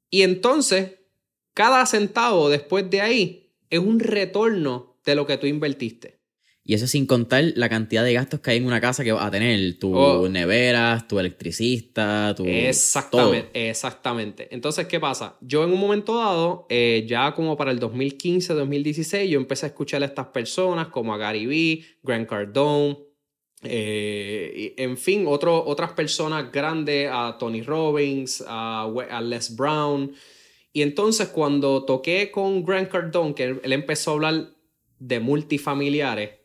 [0.08, 1.00] y entonces
[1.52, 6.19] cada centavo después de ahí es un retorno de lo que tú invertiste.
[6.62, 9.24] Y eso sin contar la cantidad de gastos que hay en una casa que vas
[9.24, 9.78] a tener.
[9.78, 10.28] Tu oh.
[10.28, 12.44] neveras, tu electricista, tu.
[12.44, 14.48] Exactamente, exactamente.
[14.54, 15.36] Entonces, ¿qué pasa?
[15.40, 19.68] Yo en un momento dado, eh, ya como para el 2015, 2016, yo empecé a
[19.70, 22.98] escuchar a estas personas como a Gary Vee, Grant Cardone,
[23.62, 30.12] eh, en fin, otras personas grandes, a Tony Robbins, a, a, Les Brown.
[30.72, 34.50] Y entonces cuando toqué con Grant Cardone, que él empezó a hablar
[34.98, 36.39] de multifamiliares,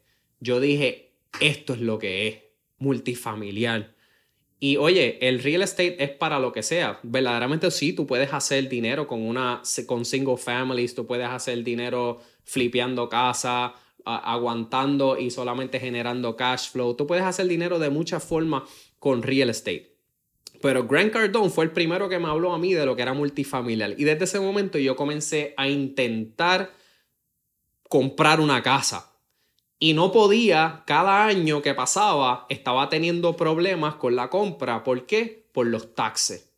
[0.45, 2.37] yo dije, esto es lo que es,
[2.77, 3.95] multifamiliar.
[4.59, 6.99] Y oye, el real estate es para lo que sea.
[7.03, 12.21] Verdaderamente sí, tú puedes hacer dinero con una con single families, tú puedes hacer dinero
[12.43, 13.73] flipeando casa,
[14.05, 16.93] aguantando y solamente generando cash flow.
[16.95, 18.63] Tú puedes hacer dinero de muchas formas
[18.99, 19.95] con real estate.
[20.61, 23.13] Pero Grant Cardone fue el primero que me habló a mí de lo que era
[23.13, 23.95] multifamiliar.
[23.97, 26.71] Y desde ese momento yo comencé a intentar
[27.89, 29.14] comprar una casa
[29.79, 34.83] y no podía, cada año que pasaba, estaba teniendo problemas con la compra.
[34.83, 35.45] ¿Por qué?
[35.51, 36.51] Por los taxes.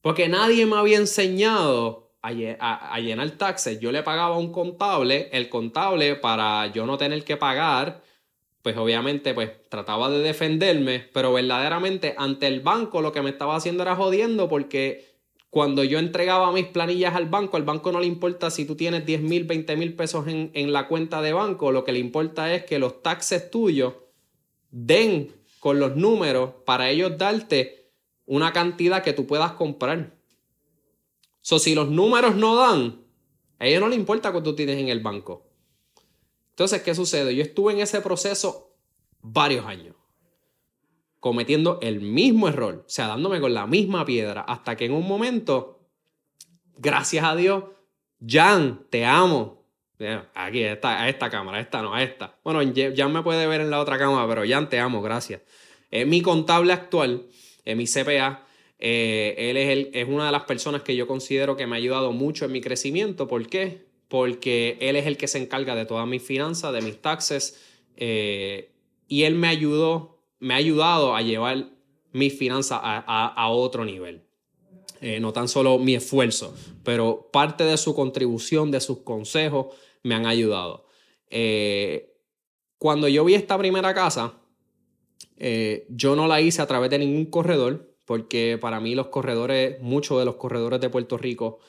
[0.00, 3.80] Porque nadie me había enseñado a, llenar taxes.
[3.80, 8.02] Yo le pagaba a un contable, el contable para yo no tener que pagar,
[8.62, 13.56] pues obviamente pues trataba de defenderme, pero verdaderamente ante el banco lo que me estaba
[13.56, 15.13] haciendo era jodiendo porque
[15.54, 19.06] cuando yo entregaba mis planillas al banco, al banco no le importa si tú tienes
[19.06, 22.52] 10 mil, 20 mil pesos en, en, la cuenta de banco, lo que le importa
[22.52, 23.94] es que los taxes tuyos
[24.72, 27.92] den con los números para ellos darte
[28.26, 30.16] una cantidad que tú puedas comprar.
[31.40, 33.04] So, si los números no dan,
[33.60, 35.46] a ellos no le importa cuánto tienes en el banco.
[36.50, 37.32] Entonces, ¿qué sucede?
[37.32, 38.74] Yo estuve en ese proceso
[39.22, 39.94] varios años
[41.24, 45.08] cometiendo el mismo error, o sea, dándome con la misma piedra, hasta que en un
[45.08, 45.88] momento,
[46.76, 47.64] gracias a Dios,
[48.20, 49.64] Jan, te amo.
[50.34, 52.38] Aquí, esta, a esta cámara, esta no, a esta.
[52.44, 52.60] Bueno,
[52.94, 55.40] Jan me puede ver en la otra cámara, pero Jan, te amo, gracias.
[55.90, 57.24] Es mi contable actual,
[57.64, 58.46] es mi CPA.
[58.78, 61.78] Eh, él es, el, es una de las personas que yo considero que me ha
[61.78, 63.28] ayudado mucho en mi crecimiento.
[63.28, 63.86] ¿Por qué?
[64.08, 67.64] Porque él es el que se encarga de todas mis finanzas, de mis taxes.
[67.96, 68.72] Eh,
[69.08, 70.13] y él me ayudó
[70.44, 71.70] me ha ayudado a llevar
[72.12, 74.24] mis finanzas a, otro nivel.
[75.00, 80.14] Eh, no tan solo mi esfuerzo, pero parte de su contribución, de sus consejos, me
[80.14, 80.86] han ayudado.
[81.30, 82.14] Eh,
[82.76, 84.34] cuando yo vi esta primera casa,
[85.38, 89.80] eh, yo no la hice a través de ningún corredor, porque para mí los corredores,
[89.80, 91.60] muchos de los corredores de Puerto Rico,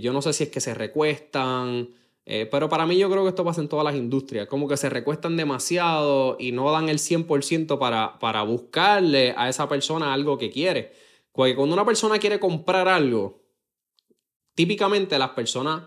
[0.00, 1.90] yo no sé si es que se recuestan,
[2.24, 4.76] eh, pero para mí yo creo que esto pasa en todas las industrias, como que
[4.76, 10.38] se recuestan demasiado y no dan el 100% para, para buscarle a esa persona algo
[10.38, 10.92] que quiere.
[11.32, 13.42] Porque cuando una persona quiere comprar algo,
[14.54, 15.84] típicamente las personas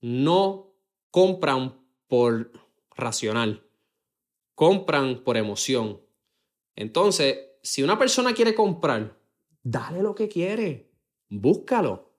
[0.00, 0.74] no
[1.10, 2.50] compran por
[2.96, 3.64] racional,
[4.54, 6.00] compran por emoción.
[6.74, 9.18] Entonces, si una persona quiere comprar,
[9.62, 10.90] dale lo que quiere,
[11.28, 12.12] búscalo,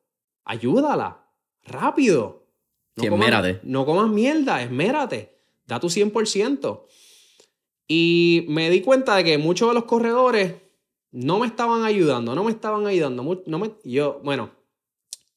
[0.43, 1.31] ayúdala,
[1.63, 2.46] rápido.
[2.97, 3.59] No Sí, comas- esmérate.
[3.63, 5.31] No comas mierda, esmérate.
[5.65, 6.87] Da tu 100%.
[7.87, 10.55] Y me di cuenta de que muchos de los corredores
[11.11, 13.41] no me estaban ayudando, no me estaban ayudando.
[13.45, 14.51] No me, yo, bueno,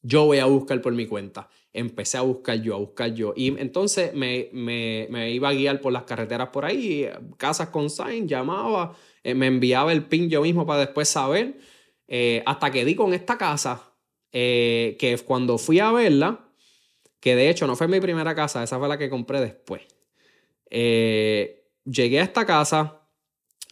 [0.02, 1.48] yo voy a buscar por mi cuenta.
[1.72, 3.32] Empecé a buscar yo, a buscar yo.
[3.36, 7.88] Y entonces me, me- me iba a guiar por las carreteras por ahí, casas con
[7.90, 11.58] sign, llamaba, eh, me enviaba el pin yo mismo para después saber.
[12.12, 13.92] eh, hasta que di con esta casa,
[14.32, 16.49] eh, que cuando fui a verla,
[17.20, 19.82] que de hecho no fue mi primera casa, esa fue la que compré después.
[20.70, 23.02] Eh, llegué a esta casa,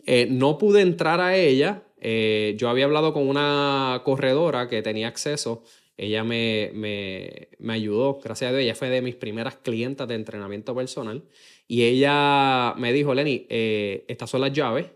[0.07, 1.85] eh, no pude entrar a ella.
[2.01, 5.65] eh, yo había hablado con una corredora que tenía acceso.
[5.97, 8.63] Ella me, me, me ayudó, gracias a Dios.
[8.63, 11.25] Ella fue de mis primeras clientas de entrenamiento personal.
[11.67, 14.87] Y ella me dijo, Lenny, estas son las llaves.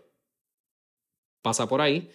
[1.41, 2.09] Pasa por ahí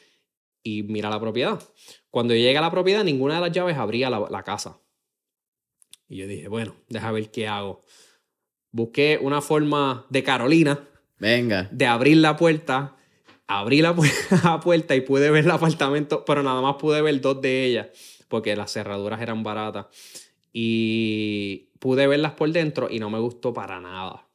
[0.63, 1.63] y mira la propiedad.
[2.11, 4.81] Cuando yo llegué a la propiedad, ninguna de las llaves abría la, la casa.
[6.09, 7.83] Y yo dije, bueno, deja ver qué hago.
[8.71, 11.69] Busqué una forma de Carolina Venga.
[11.73, 12.97] de abrir la puerta.
[13.47, 14.11] Abrí la, pu-
[14.45, 17.87] la puerta y pude ver el apartamento, pero nada más pude ver dos de ellas
[18.29, 19.87] porque las cerraduras eran baratas.
[20.53, 24.27] Y pude verlas por dentro y no me gustó para nada.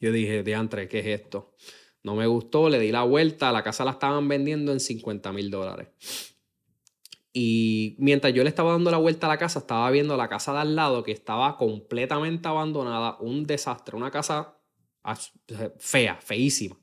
[0.00, 1.54] Yo dije, diantre, ¿qué es esto?
[2.02, 5.50] No me gustó, le di la vuelta, la casa la estaban vendiendo en 50 mil
[5.50, 5.88] dólares.
[7.38, 10.54] Y mientras yo le estaba dando la vuelta a la casa, estaba viendo la casa
[10.54, 14.56] de al lado que estaba completamente abandonada, un desastre, una casa
[15.02, 15.32] as-
[15.78, 16.78] fea, feísima.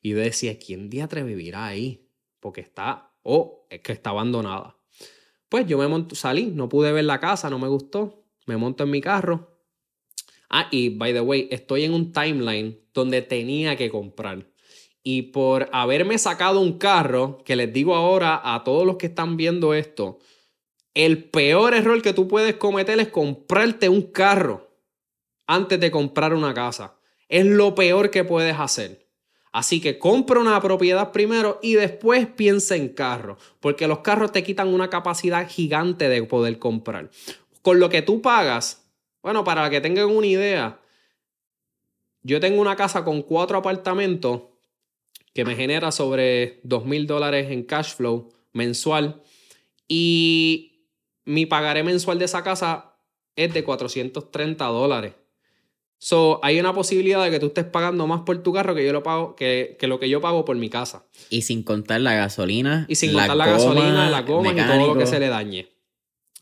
[0.00, 2.08] Y decía, ¿quién diatre vivirá ahí?
[2.38, 4.76] Porque está, o es que está abandonada.
[5.48, 8.84] Pues yo me monto, salí, no pude ver la casa, no me gustó, me monto
[8.84, 9.58] en mi carro.
[10.48, 14.46] Ah, y by the way, estoy en un timeline donde tenía que comprar.
[15.02, 19.36] Y por haberme sacado un carro, que les digo ahora a todos los que están
[19.36, 20.18] viendo esto,
[20.94, 24.70] el peor error que tú puedes cometer es comprarte un carro
[25.46, 26.94] antes de comprar una casa.
[27.28, 29.02] Es lo peor que puedes hacer.
[29.52, 34.42] Así que compra una propiedad primero y después piensa en carro, porque los carros te
[34.42, 37.10] quitan una capacidad gigante de poder comprar.
[37.60, 38.90] Con lo que tú pagas,
[39.22, 40.80] bueno, para que tengan una idea,
[42.22, 44.40] yo tengo una casa con cuatro apartamentos
[45.34, 49.22] que me genera sobre dos mil dólares en cash flow mensual
[49.88, 50.86] y
[51.24, 52.96] mi pagaré mensual de esa casa
[53.36, 55.14] es de 430 dólares.
[55.98, 58.92] So, hay una posibilidad de que tú estés pagando más por tu carro que yo
[58.92, 61.06] lo pago, que, que lo que yo pago por mi casa.
[61.30, 62.86] Y sin contar la gasolina.
[62.88, 65.68] Y sin contar la gasolina, la goma y todo lo que se le dañe.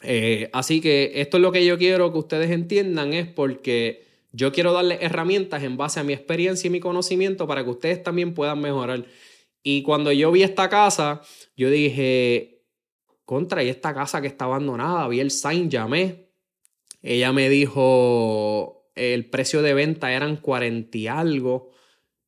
[0.02, 4.52] Eh, así que esto es lo que yo quiero que ustedes entiendan, es porque yo
[4.52, 8.34] quiero darles herramientas en base a mi experiencia y mi conocimiento para que ustedes también
[8.34, 9.06] puedan mejorar.
[9.62, 11.22] Y cuando yo vi esta casa,
[11.56, 12.64] yo dije,
[13.24, 16.30] contra, y esta casa que está abandonada, vi el sign, llamé.
[17.02, 21.70] Ella me dijo, el precio de venta eran 40 y algo.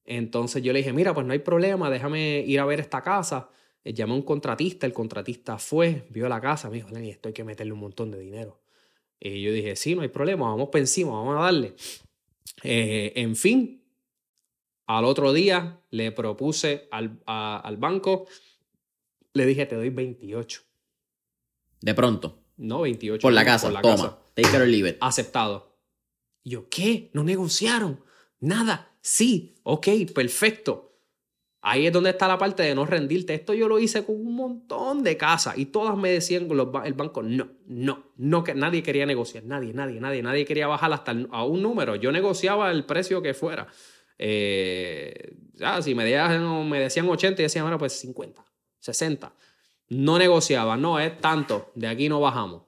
[0.05, 3.51] Entonces yo le dije, mira, pues no hay problema, déjame ir a ver esta casa.
[3.85, 7.45] Llamé a un contratista, el contratista fue, vio la casa, me dijo, esto hay que
[7.45, 8.62] meterle un montón de dinero.
[9.25, 11.75] Y yo dije, sí, no hay problema, vamos por encima, vamos a darle.
[12.65, 13.85] Eh, en fin,
[14.89, 18.27] al otro día le propuse al, a- al banco,
[19.35, 20.63] le dije, te doy 28.
[21.81, 22.39] De pronto.
[22.57, 23.23] No, 28.
[23.23, 23.67] Por la casa.
[23.69, 23.95] por la Toma.
[23.97, 24.19] casa.
[24.35, 24.97] Take it or leave it.
[25.01, 25.79] Aceptado.
[26.45, 27.11] Y yo, ¿qué?
[27.13, 28.03] ¿No negociaron?
[28.41, 28.91] Nada.
[29.01, 30.92] Sí, ok, perfecto.
[31.65, 33.35] Ahí es donde está la parte de no rendirte.
[33.35, 36.49] Esto yo lo hice con un montón de casas y todas me decían
[36.85, 40.93] el banco, no, no, no, que nadie quería negociar, nadie, nadie, nadie, nadie quería bajar
[40.93, 41.95] hasta a un número.
[41.95, 43.69] Yo negociaba el precio que fuera.
[44.19, 48.45] Eh, ya, si me decían, me decían 80 y decían, bueno, pues 50,
[48.81, 49.33] 60.
[49.91, 52.65] No negociaba, no, es tanto, de aquí no bajamos.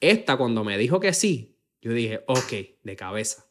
[0.00, 2.52] Esta, cuando me dijo que sí, yo dije, ok,
[2.82, 3.46] de cabeza.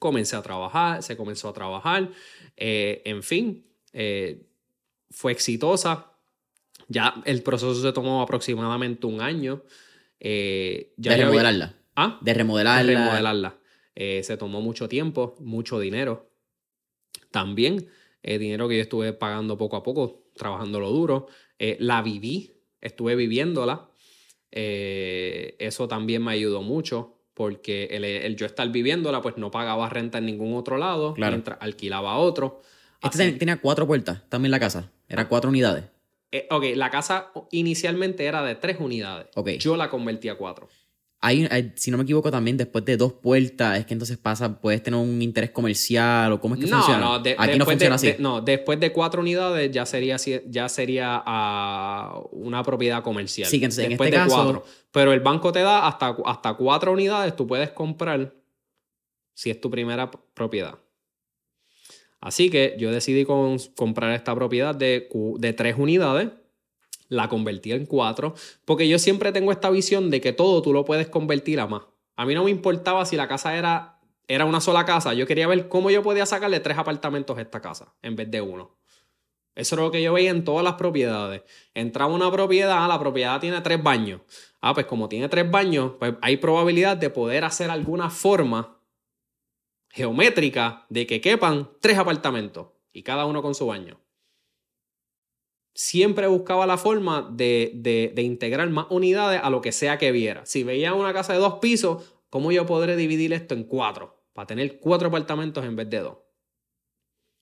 [0.00, 2.08] Comencé a trabajar, se comenzó a trabajar,
[2.56, 4.46] eh, en fin, eh,
[5.10, 6.10] fue exitosa.
[6.88, 9.62] Ya el proceso se tomó aproximadamente un año.
[10.18, 11.74] Eh, ya de había- remodelarla.
[11.96, 12.18] ¿Ah?
[12.22, 12.82] De remodelarla.
[12.90, 13.58] de remodelarla.
[13.94, 16.30] Se tomó mucho tiempo, mucho dinero.
[17.30, 17.86] También
[18.22, 21.26] eh, dinero que yo estuve pagando poco a poco, trabajándolo duro.
[21.58, 23.90] La viví, estuve viviéndola.
[24.50, 30.18] Eso también me ayudó mucho porque el, el yo estar viviéndola, pues no pagaba renta
[30.18, 31.32] en ningún otro lado, Claro.
[31.32, 32.60] mientras alquilaba otro.
[33.02, 34.90] Este Así- ten- tenía cuatro puertas también la casa.
[35.08, 35.84] Era cuatro unidades.
[36.32, 39.26] eh, ok, la casa inicialmente era de tres unidades.
[39.36, 39.48] Ok.
[39.58, 40.68] Yo la convertí a cuatro.
[41.22, 44.58] Hay, hay- si no me equivoco, también después de dos puertas, es que entonces pasa,
[44.60, 47.00] puedes tener un interés comercial o cómo es que no, funciona.
[47.00, 48.06] no, de- Aquí no funciona de, así.
[48.12, 53.48] de- no, después de cuatro unidades ya sería, ya sería ah, una propiedad comercial.
[53.48, 54.64] Sí, que entonces en después este de caso- cuatro.
[54.92, 58.32] Pero el banco te da hasta, hasta cuatro unidades, tú puedes comprar
[59.34, 60.74] si es tu primera propiedad.
[62.20, 66.28] Así que yo decidí con- comprar esta propiedad de tres unidades.
[67.10, 68.34] La convertí en cuatro.
[68.64, 71.82] Porque yo siempre tengo esta visión de que todo tú lo puedes convertir a más.
[72.16, 75.12] A mí no me importaba si la casa era, era una sola casa.
[75.12, 78.40] Yo quería ver cómo yo podía sacarle tres apartamentos a esta casa en vez de
[78.40, 78.78] uno.
[79.54, 81.42] Eso era lo que yo veía en todas las propiedades.
[81.74, 84.22] Entraba una propiedad, la propiedad tiene tres baños.
[84.60, 88.80] Ah, pues como tiene tres baños, pues hay probabilidad de poder hacer alguna forma
[89.90, 94.00] geométrica de que quepan tres apartamentos y cada uno con su baño.
[95.74, 100.12] Siempre buscaba la forma de, de- de integrar más unidades a lo que sea que
[100.12, 100.44] viera.
[100.44, 104.22] Si veía una casa de dos pisos, ¿cómo yo podré dividir esto en cuatro?
[104.32, 106.18] Para tener cuatro apartamentos en vez de dos.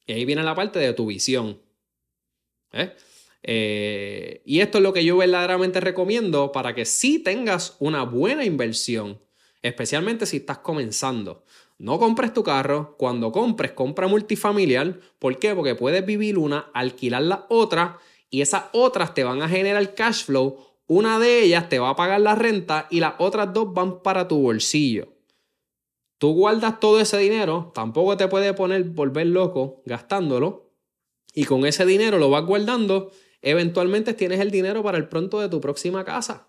[0.07, 1.61] Y ahí viene la parte de tu visión.
[2.73, 2.93] ¿Eh?
[3.43, 8.45] Eh, y esto es lo que yo verdaderamente recomiendo para que sí tengas una buena
[8.45, 9.21] inversión,
[9.63, 11.45] especialmente si estás comenzando.
[11.79, 14.99] No compres tu carro, cuando compres, compra multifamiliar.
[15.19, 15.55] ¿Por qué?
[15.55, 17.99] Porque puedes vivir una, alquilar la otra
[18.31, 20.59] y esas otras te van a generar cash flow.
[20.87, 24.29] Una de ellas te va a pagar la renta y las otras dos van para
[24.29, 25.09] tu bolsillo.
[26.19, 30.73] Tú guardas todo ese dinero, tampoco te puede poner volver loco gastándolo
[31.33, 33.13] y con ese dinero lo vas guardando,
[33.43, 36.49] eventualmente tienes el dinero para el pronto de tu próxima casa.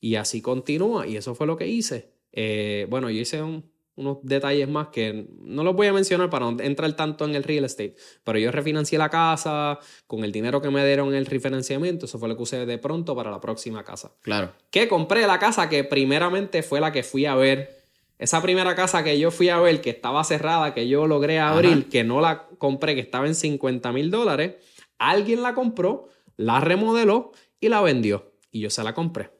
[0.00, 2.12] Y así continúa, y eso fue lo que hice.
[2.32, 6.50] Eh, bueno, yo hice un- unos detalles más que no los voy a mencionar para
[6.50, 10.60] no entrar tanto en el real estate, pero yo refinancié la casa con el dinero
[10.60, 13.40] que me dieron en el refinanciamiento, eso fue lo que usé de pronto para la
[13.40, 14.52] próxima casa Claro.
[14.70, 17.82] que compré la casa que primeramente fue la que fui a ver.
[18.18, 21.72] Esa primera casa que yo fui a ver, que estaba cerrada, que yo logré abrir,
[21.78, 21.88] Ajá.
[21.90, 24.54] que no la compré, que estaba en 50 mil dólares,
[24.98, 28.32] alguien la compró, la remodeló y la vendió.
[28.52, 29.30] Y yo se la compré.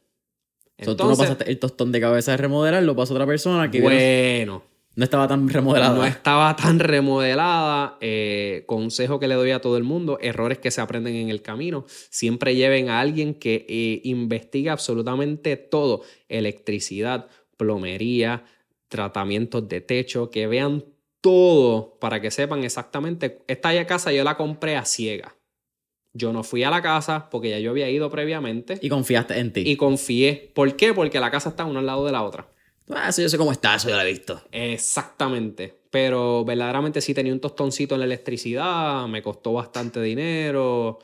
[0.83, 3.81] So, tú no pasaste el tostón de cabeza de remodelar, lo pasó otra persona que
[3.81, 4.65] bueno,
[4.97, 5.95] no estaba tan remodelada.
[5.95, 7.97] no estaba tan remodelada.
[8.01, 11.43] eh, consejo que le doy a todo el mundo: errores que se aprenden en el
[11.43, 11.85] camino.
[11.89, 18.45] Siempre lleven a alguien que eh, investigue absolutamente todo: electricidad, plomería,
[18.89, 20.85] tratamientos de techo, que vean
[21.21, 23.43] todo para que sepan exactamente.
[23.49, 25.35] Esta casa yo la compré a ciega.
[26.16, 29.53] Yo no fui a la casa porque ya yo había ido previamente Y confiaste en
[29.53, 29.62] ti.
[29.66, 30.50] y confié.
[30.55, 30.94] ¿Por qué?
[30.94, 32.48] Porque la casa está una al lado de la otra.
[32.90, 34.40] Ah, eso yo sé cómo está, eso ya lo he visto.
[34.53, 35.74] Exactamente.
[35.90, 40.98] Pero verdaderamente sí tenía un tostoncito en la electricidad, me costó bastante dinero,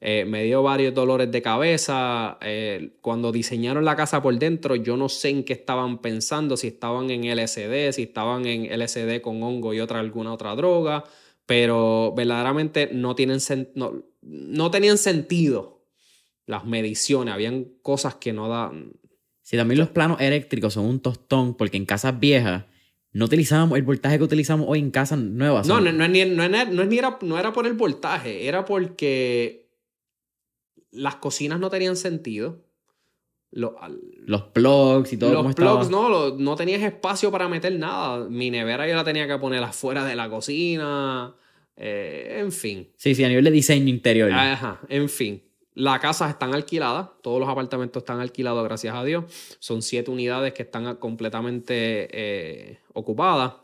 [0.00, 2.38] eh, me dio varios dolores de cabeza.
[2.42, 6.68] eh, cuando diseñaron la casa por dentro, yo no sé en qué estaban pensando, si
[6.68, 11.04] estaban en LSD, si estaban en LSD con hongo y otra alguna otra droga,
[11.46, 13.92] pero verdaderamente no, tienen sen- no,
[14.26, 15.84] no tenían sentido
[16.46, 18.92] las mediciones, habían cosas que no dan...
[19.42, 22.64] Si también los planos eléctricos son un tostón, porque en casas viejas
[23.12, 25.66] no utilizábamos el voltaje que utilizamos hoy en casas nuevas.
[25.68, 29.68] No, no, no, ni- no, no ni era, no era por el voltaje, era porque
[30.90, 32.64] las cocinas no tenían sentido.
[33.50, 38.28] Lo- al- Los plugs y todo los plugs no, no tenías espacio para meter nada.
[38.28, 41.36] Mi nevera yo la tenía que poner afuera de la cocina.
[41.76, 42.88] Eh, en fin.
[42.96, 44.30] Sí, sí, a nivel de diseño interior.
[44.32, 45.42] Ajá, en fin.
[45.74, 49.24] Las casas están alquiladas, todos los apartamentos están alquilados, gracias a Dios.
[49.58, 53.54] Son siete unidades que están completamente eh, ocupadas.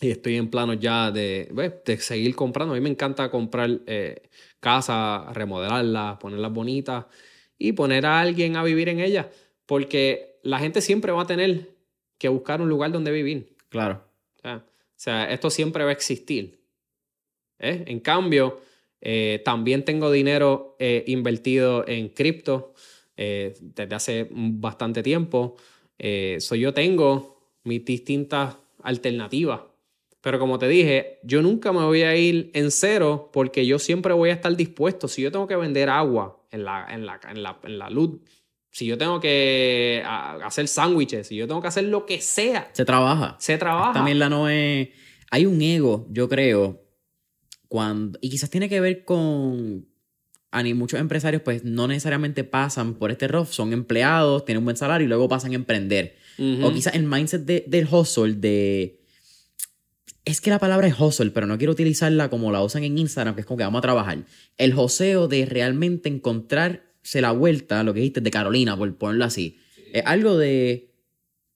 [0.00, 1.52] Y estoy en planos ya de,
[1.84, 2.72] de seguir comprando.
[2.72, 7.04] A mí me encanta comprar eh, casas, remodelarlas, ponerlas bonitas
[7.58, 9.26] y poner a alguien a vivir en ellas.
[9.66, 11.70] Porque la gente siempre va a tener
[12.18, 13.54] que buscar un lugar donde vivir.
[13.68, 14.02] Claro.
[14.36, 14.64] O sea, o
[14.96, 16.61] sea, esto siempre va a existir.
[17.62, 17.84] ¿Eh?
[17.86, 18.60] En cambio,
[19.00, 22.74] eh, también tengo dinero eh, invertido en cripto
[23.16, 25.56] eh, desde hace bastante tiempo.
[25.98, 29.60] Eh, so yo tengo mis distintas alternativas.
[30.20, 34.12] Pero como te dije, yo nunca me voy a ir en cero porque yo siempre
[34.12, 35.08] voy a estar dispuesto.
[35.08, 38.20] Si yo tengo que vender agua en la, en la, en la, en la luz,
[38.70, 42.84] si yo tengo que hacer sándwiches, si yo tengo que hacer lo que sea, Se
[42.84, 43.34] trabaja.
[43.40, 43.92] se trabaja.
[43.94, 44.90] También la no es.
[45.32, 46.81] Hay un ego, yo creo,
[47.72, 48.18] cuando.
[48.20, 49.86] Y quizás tiene que ver con.
[50.50, 54.66] A ni muchos empresarios, pues no necesariamente pasan por este rough, son empleados, tienen un
[54.66, 56.14] buen salario y luego pasan a emprender.
[56.62, 59.00] O quizás el mindset de- del hustle, de.
[60.26, 63.34] Es que la palabra es hustle, pero no quiero utilizarla como la usan en Instagram,
[63.34, 64.18] que es como que vamos a trabajar.
[64.58, 69.58] El joseo de realmente encontrarse la vuelta, lo que dijiste de Carolina, por ponerlo así.
[69.92, 70.90] Es algo de.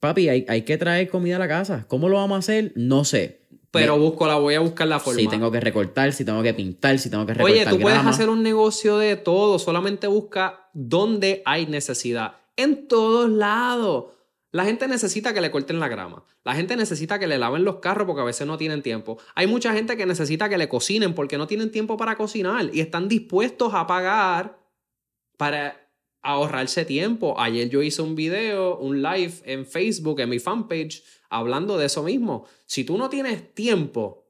[0.01, 1.85] papi, hay, hay que traer comida a la casa.
[1.89, 2.73] ¿Cómo lo vamos a hacer?
[2.77, 3.43] No sé.
[3.71, 5.21] Pero busco la, voy a buscar la forma.
[5.21, 7.99] Si tengo que recortar, si tengo que pintar, si tengo que recortar Oye, tú puedes
[7.99, 12.37] hacer un negocio de todo, solamente busca dónde hay necesidad.
[12.57, 14.07] En todos lados.
[14.53, 16.25] La gente necesita que le corten la grama.
[16.43, 19.19] La gente necesita que le laven los carros porque a veces no tienen tiempo.
[19.35, 22.81] Hay mucha gente que necesita que le cocinen porque no tienen tiempo para cocinar y
[22.81, 24.59] están dispuestos a pagar
[25.37, 25.86] para
[26.27, 27.39] ahorrarse tiempo.
[27.41, 32.03] Ayer yo hice un video, un live en Facebook, en mi fanpage, hablando de eso
[32.03, 32.47] mismo.
[32.67, 34.27] Si tú no tienes tiempo,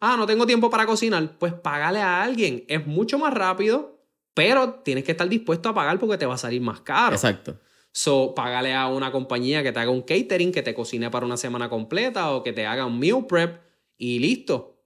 [0.00, 2.64] ah, no tengo tiempo para cocinar, pues págale a alguien.
[2.68, 4.00] Es mucho más rápido,
[4.34, 7.14] pero tienes que estar dispuesto a pagar porque te va a salir más caro.
[7.14, 7.58] Exacto.
[7.90, 11.36] So, págale a una compañía que te haga un catering, que te cocine para una
[11.36, 13.60] semana completa o que te haga un meal prep
[13.96, 14.84] y listo.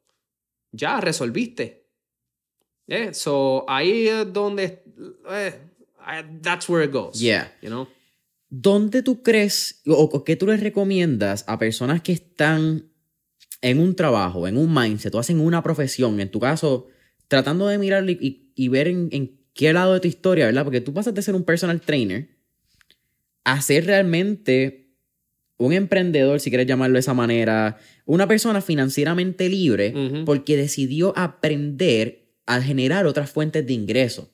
[0.71, 1.91] Ya resolviste.
[2.87, 4.83] Eh, So, ahí es donde.
[5.31, 5.72] eh,
[6.43, 7.21] that's where it goes.
[7.21, 7.53] Yeah.
[7.63, 7.89] You know?
[8.51, 12.85] ¿Dónde tú crees o, o qué tú les recomiendas a personas que están
[13.63, 16.89] en un trabajo, en un mindset, o hacen una profesión, en tu caso,
[17.29, 20.65] tratando de mirar y, y- y ver en, en qué lado de tu historia, ¿verdad?
[20.65, 22.29] Porque tú pasas de ser un personal trainer
[23.45, 24.91] a ser realmente
[25.57, 30.25] un emprendedor, si quieres llamarlo de esa manera, una persona financieramente libre Ujú.
[30.25, 34.31] porque decidió aprender a generar otras fuentes de ingreso.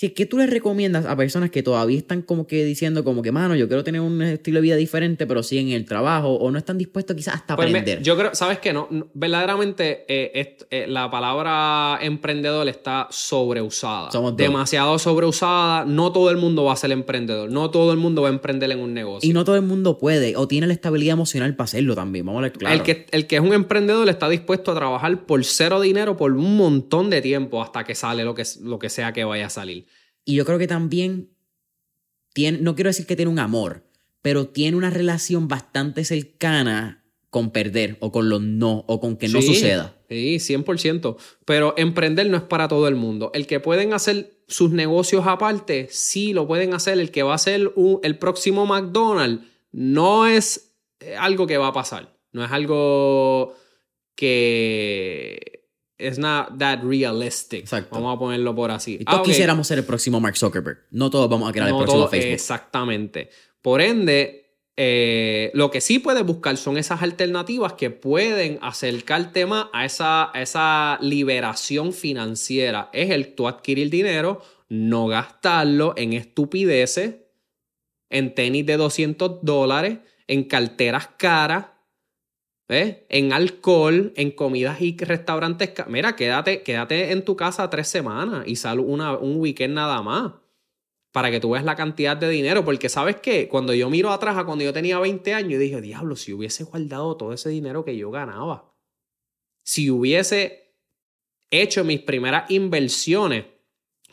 [0.00, 3.32] Si que tú les recomiendas a personas que todavía están como que diciendo como que,
[3.32, 6.50] mano, yo quiero tener un estilo de vida diferente, pero siguen en el trabajo o
[6.50, 8.02] no están dispuestos quizás hasta Pues me- aprender.
[8.02, 8.72] yo creo, ¿sabes qué?
[8.72, 14.10] No, verdaderamente eh, eh, la palabra emprendedor está sobreusada.
[14.10, 14.38] Somos.
[14.38, 15.84] Demasiado sobreusada.
[15.84, 17.50] No todo el mundo va a ser emprendedor.
[17.50, 19.28] No todo el mundo va a emprender en un negocio.
[19.28, 22.38] Y no todo el mundo puede o tiene la estabilidad emocional para hacerlo también, vamos
[22.38, 22.74] a ver claro.
[22.74, 26.32] El, que, el que es un emprendedor está dispuesto a trabajar por cero dinero por
[26.32, 29.50] un montón de tiempo hasta que sale lo que, lo que sea que vaya a
[29.50, 29.84] salir.
[30.24, 31.30] Y yo creo que también
[32.32, 33.84] tiene, no quiero decir que tiene un amor,
[34.22, 39.28] pero tiene una relación bastante cercana con perder o con los no o con que
[39.28, 39.96] no Sí, suceda.
[40.08, 41.16] Sí, 100%.
[41.44, 43.30] Pero emprender no es para todo el mundo.
[43.34, 46.98] El que pueden hacer sus negocios aparte, sí lo pueden hacer.
[46.98, 51.68] El que va a ser un- el próximo McDonald's no es eh, algo que va
[51.68, 52.16] a pasar.
[52.32, 53.54] No es algo
[54.16, 55.59] que
[56.00, 57.60] es not that realistic.
[57.60, 57.94] Exacto.
[57.96, 58.98] Vamos a ponerlo por así.
[59.00, 60.78] Y todos Ah, quisiéramos ser el próximo Mark Zuckerberg.
[60.90, 62.32] No todos vamos a crear el próximo todo- Facebook.
[62.32, 63.30] Exactamente.
[63.62, 69.66] Por ende, eh, lo que sí puedes buscar son esas alternativas que pueden acercarte más
[69.72, 72.88] a esa, a esa liberación financiera.
[72.92, 77.16] Es el tú adquirir dinero, no gastarlo en estupideces,
[78.08, 81.66] en tenis de 200 dólares, en carteras caras.
[82.70, 85.72] En alcohol, en comidas y restaurantes.
[85.88, 90.34] Mira, quédate, quédate en tu casa tres semanas y sal una, un weekend nada más
[91.12, 92.64] para que tú veas la cantidad de dinero.
[92.64, 95.80] Porque sabes qué, cuando yo miro atrás a cuando yo tenía 20 años, yo dije,
[95.80, 98.72] diablo, si hubiese guardado todo ese dinero que yo ganaba,
[99.64, 100.76] si hubiese
[101.50, 103.46] hecho mis primeras inversiones,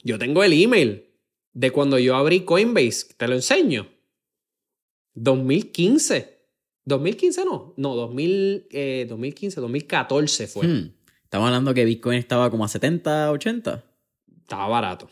[0.04, 1.06] yo tengo el email
[1.54, 3.88] de cuando yo abrí Coinbase, te lo enseño.
[5.14, 6.37] 2015.
[6.88, 10.66] 2015 no, no, 2000, eh, 2015, 2014 fue.
[10.68, 10.94] Hmm.
[11.24, 13.84] Estamos hablando que Bitcoin estaba como a 70, 80.
[14.44, 15.10] Estaba barato.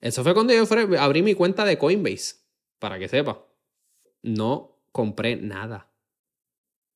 [0.00, 2.34] Eso fue cuando yo fue- abrí mi cuenta de Coinbase,
[2.80, 3.44] para que sepa.
[4.22, 5.88] No compré nada.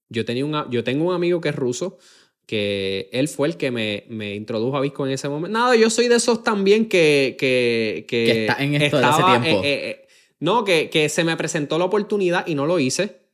[0.08, 1.98] Yo, tenía un, a- yo tengo un amigo que es ruso,
[2.46, 5.56] que él fue el que me, me introdujo a Bitcoin en ese momento.
[5.56, 7.36] Nada, yo soy de esos también que...
[7.38, 9.62] Que, que, Que está en esto desde hace tiempo.
[9.62, 10.08] eh, eh, eh,
[10.40, 13.27] no, que, que se me presentó la oportunidad y no lo hice.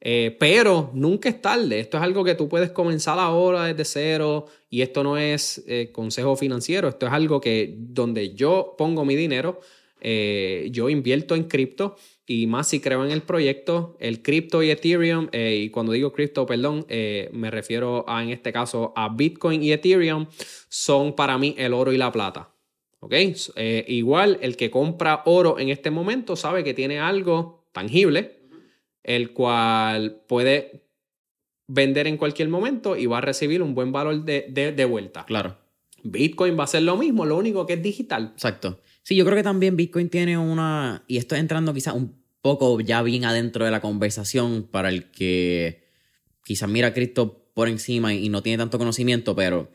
[0.00, 1.80] Eh, pero nunca es tarde.
[1.80, 4.46] Esto es algo que tú puedes comenzar ahora desde cero.
[4.70, 6.88] Y esto no es eh, consejo financiero.
[6.88, 9.60] Esto es algo que donde yo pongo mi dinero,
[10.00, 11.96] eh, yo invierto en cripto.
[12.28, 15.28] Y más si creo en el proyecto, el cripto y Ethereum.
[15.32, 19.62] eh, y cuando digo cripto, perdón, eh, me refiero a, en este caso a Bitcoin
[19.62, 20.26] y Ethereum.
[20.68, 22.50] Son para mí el oro y la plata.
[22.98, 23.12] ¿Ok?
[23.12, 28.36] Eh, igual el que compra oro en este momento sabe que tiene algo tangible
[29.06, 30.82] el cual puede
[31.68, 35.24] vender en cualquier momento y va a recibir un buen valor de, de- de vuelta.
[35.24, 35.56] Claro.
[36.02, 38.32] Bitcoin va a ser lo mismo, lo único que es digital.
[38.34, 38.80] Exacto.
[39.02, 41.04] Sí, yo creo que también Bitcoin tiene una.
[41.08, 45.84] Y esto entrando quizás un poco ya bien adentro de la conversación para el que
[46.44, 49.68] quizás mira a cripto por encima y no tiene tanto conocimiento, pero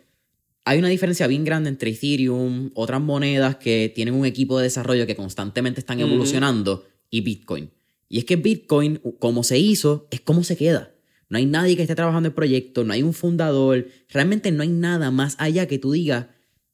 [0.64, 5.08] hay una diferencia bien grande entre Ethereum, otras monedas que tienen un equipo de desarrollo
[5.08, 7.72] que constantemente están evolucionando y Bitcoin.
[8.14, 10.92] Y es que Bitcoin, como se hizo, es como se queda.
[11.30, 14.68] No hay nadie que esté trabajando el proyecto, no hay un fundador, realmente no hay
[14.68, 16.26] nada más allá que tú digas,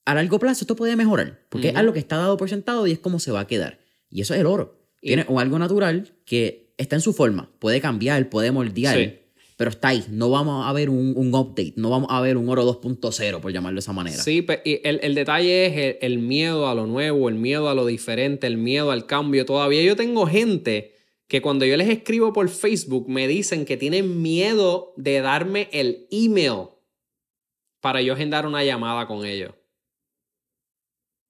[0.06, 1.80] a largo plazo esto puede mejorar, porque es Ujú.
[1.80, 3.78] algo que está dado por sentado y es como se va a quedar.
[4.10, 4.80] Y eso es el oro.
[5.00, 9.14] Y- Tiene o algo natural que está en su forma, puede cambiar, puede moldear, Sí.
[9.58, 10.06] pero está ahí.
[10.10, 13.54] No vamos a ver un, un update, no vamos a ver un oro 2.0, por
[13.54, 14.18] llamarlo de esa manera.
[14.24, 17.70] Sí, pe- y el, el detalle es el, el miedo a lo nuevo, el miedo
[17.70, 19.46] a lo diferente, el miedo al cambio.
[19.46, 20.94] Todavía yo tengo gente
[21.28, 26.08] que cuando yo les escribo por Facebook me dicen que tienen miedo de darme el
[26.10, 26.70] email
[27.82, 29.54] para yo agendar una llamada con ellos.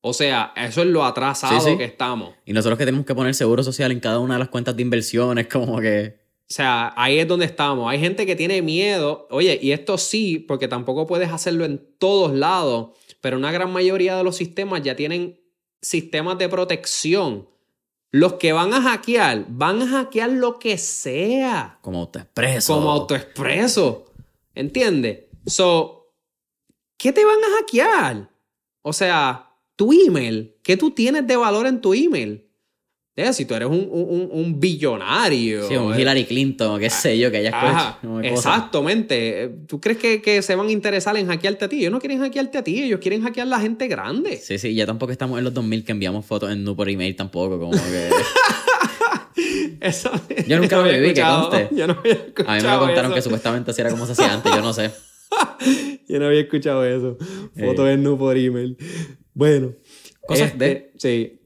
[0.02, 1.78] O sea, eso es lo atrasado Sí, sí.
[1.78, 2.34] que estamos.
[2.45, 4.84] Y nosotros que tenemos que poner seguro social en cada una de las cuentas de
[4.84, 6.28] inversiones, como que...
[6.50, 7.91] O sea, ahí es donde estamos.
[7.91, 9.28] Hay gente que tiene miedo.
[9.32, 14.16] Oye, y esto sí, porque tampoco puedes hacerlo en todos lados, pero una gran mayoría
[14.16, 15.41] de los sistemas ya tienen
[15.82, 17.50] sistemas de protección.
[18.12, 21.80] Los que van a hackear, van a hackear lo que sea.
[21.82, 22.74] Como autoexpreso.
[22.74, 24.05] Como autoexpreso.
[24.55, 25.26] ¿Entiendes?
[25.45, 26.14] So,
[26.97, 28.30] ¿qué te van a hackear?
[28.82, 30.55] O sea, tu email.
[30.64, 32.47] ¿Qué tú tienes de valor en tu email?
[33.20, 35.68] Eh, si tú eres un, un- un billonario.
[35.68, 39.49] Sí, un eh, Hillary Clinton, qué sé yo, que hayas Ajá, exactamente.
[39.68, 41.80] ¿Tú crees que, que se van a interesar en hackearte a ti?
[41.80, 44.38] Ellos no quieren hackearte a ti, ellos quieren hackear a la gente grande.
[44.38, 47.15] Sí, sí, ya tampoco estamos en los 2000 que enviamos fotos en nu por email
[47.15, 48.09] tampoco, como que...
[49.82, 50.11] Eso-
[50.47, 51.70] Yo nunca lo viví, que conste.
[51.72, 53.15] Yo no había escuchado A mí me lo contaron eso.
[53.15, 54.91] que supuestamente así era como se hacía antes, yo no sé.
[56.07, 57.18] Yo no había escuchado eso.
[57.59, 57.93] Fotos Eh.
[57.93, 58.78] en nu por email.
[59.34, 59.74] Bueno.
[60.26, 61.41] Cosas este, de- Sí.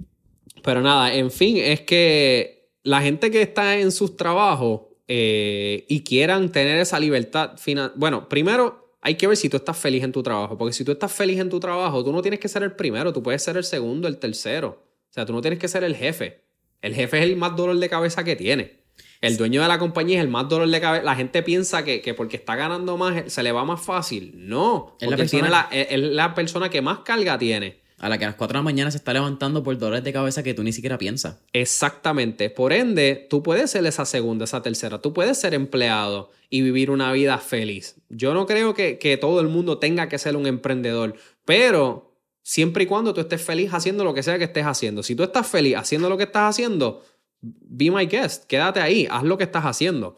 [0.63, 6.03] Pero nada, en fin, es que la gente que está en sus trabajos eh, y
[6.03, 7.91] quieran tener esa libertad final.
[7.95, 10.57] Bueno, primero hay que ver si tú estás feliz en tu trabajo.
[10.57, 13.11] Porque si tú estás feliz en tu trabajo, tú no tienes que ser el primero,
[13.11, 14.83] tú puedes ser el segundo, el tercero.
[15.09, 16.43] O sea, tú no tienes que ser el jefe.
[16.81, 18.79] El jefe es el más dolor de cabeza que tiene.
[19.19, 21.03] El dueño de la compañía es el más dolor de cabeza.
[21.03, 24.31] La gente piensa que, que porque está ganando más se le va más fácil.
[24.35, 27.80] No, Es la tiene persona- la, es- es la persona que más carga tiene.
[28.01, 30.11] A la que a las 4 de la mañana se está levantando por dolores de
[30.11, 31.37] cabeza que tú ni siquiera piensas.
[31.53, 32.49] Exactamente.
[32.49, 34.99] Por ende, tú puedes ser esa segunda, esa tercera.
[34.99, 38.01] Tú puedes ser empleado y vivir una vida feliz.
[38.09, 41.13] Yo no creo que, que todo el mundo tenga que ser un emprendedor,
[41.45, 45.03] pero siempre y cuando tú estés feliz haciendo lo que sea que estés haciendo.
[45.03, 47.03] Si tú estás feliz haciendo lo que estás haciendo,
[47.41, 48.45] be my guest.
[48.45, 50.17] Quédate ahí, haz lo que estás haciendo.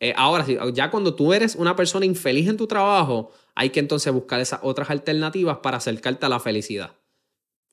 [0.00, 4.12] Eh, ahora, ya cuando tú eres una persona infeliz en tu trabajo, hay que entonces
[4.12, 6.96] buscar esas otras alternativas para acercarte a la felicidad.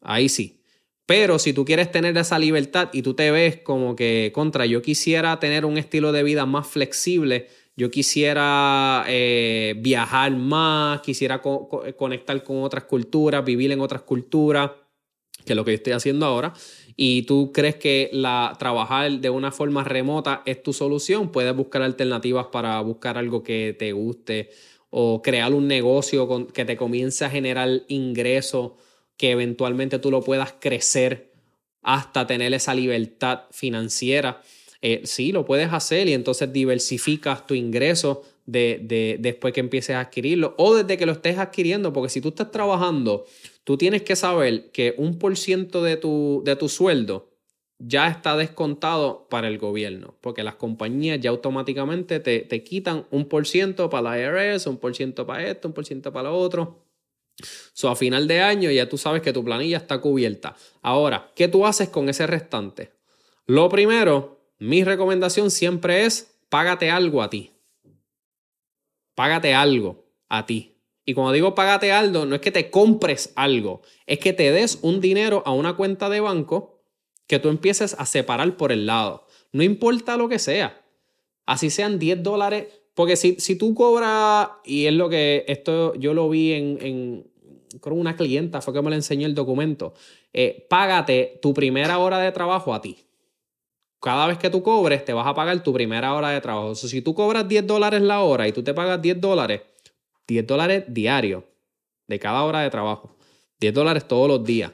[0.02, 0.62] Ahí sí.
[1.06, 4.82] Pero si tú quieres tener esa libertad y tú te ves como que contra, yo
[4.82, 11.68] quisiera tener un estilo de vida más flexible, yo quisiera eh, viajar más, quisiera co-
[11.68, 14.72] co- conectar con otras culturas, vivir en otras culturas,
[15.46, 16.54] que es lo que yo estoy haciendo ahora,
[16.96, 21.82] y tú crees que la, trabajar de una forma remota es tu solución, puedes buscar
[21.82, 24.50] alternativas para buscar algo que te guste
[24.92, 28.74] o crear un negocio con- que te comience a generar ingresos
[29.20, 31.34] que eventualmente tú lo puedas crecer
[31.82, 34.42] hasta tener esa libertad financiera.
[34.82, 39.98] Eh, sí, lo puedes hacer y entonces diversificas tu ingreso de, de- después que empieces
[39.98, 43.26] a adquirirlo o desde que lo estés adquiriendo, porque si tú estás trabajando,
[43.66, 47.28] tú tienes que saber que un por ciento de tu, de tu sueldo
[47.78, 53.26] ya está descontado para el gobierno, porque las compañías ya automáticamente te, te quitan un
[53.26, 56.38] por ciento para la IRS, un por ciento para esto, un por ciento para lo
[56.38, 56.89] otro.
[57.74, 60.56] So, a final de año ya tú sabes que tu planilla está cubierta.
[60.82, 62.92] Ahora, ¿qué tú haces con ese restante?
[63.46, 67.54] Lo primero, mi recomendación siempre es págate algo a ti.
[69.16, 70.76] Págate algo a ti.
[71.06, 74.78] Y cuando digo págate algo, no es que te compres algo, es que te des
[74.84, 76.84] un dinero a una cuenta de banco
[77.26, 79.26] que tú empieces a separar por el lado.
[79.52, 80.86] No importa lo que sea.
[81.46, 82.68] Así sean 10 dólares.
[82.94, 87.30] Porque si, si tú cobras, y es lo que esto yo lo vi en, en
[87.82, 89.94] creo una clienta, fue que me le enseñó el documento.
[90.34, 92.98] Eh, págate tu primera hora de trabajo a ti.
[94.02, 96.70] Cada vez que tú cobres, te vas a pagar tu primera hora de trabajo.
[96.70, 99.62] O sea, si tú cobras 10 dólares la hora y tú te pagas 10 dólares,
[100.28, 101.44] 10 dólares diarios
[102.08, 103.18] de cada hora de trabajo.
[103.60, 104.72] 10 dólares todos los días.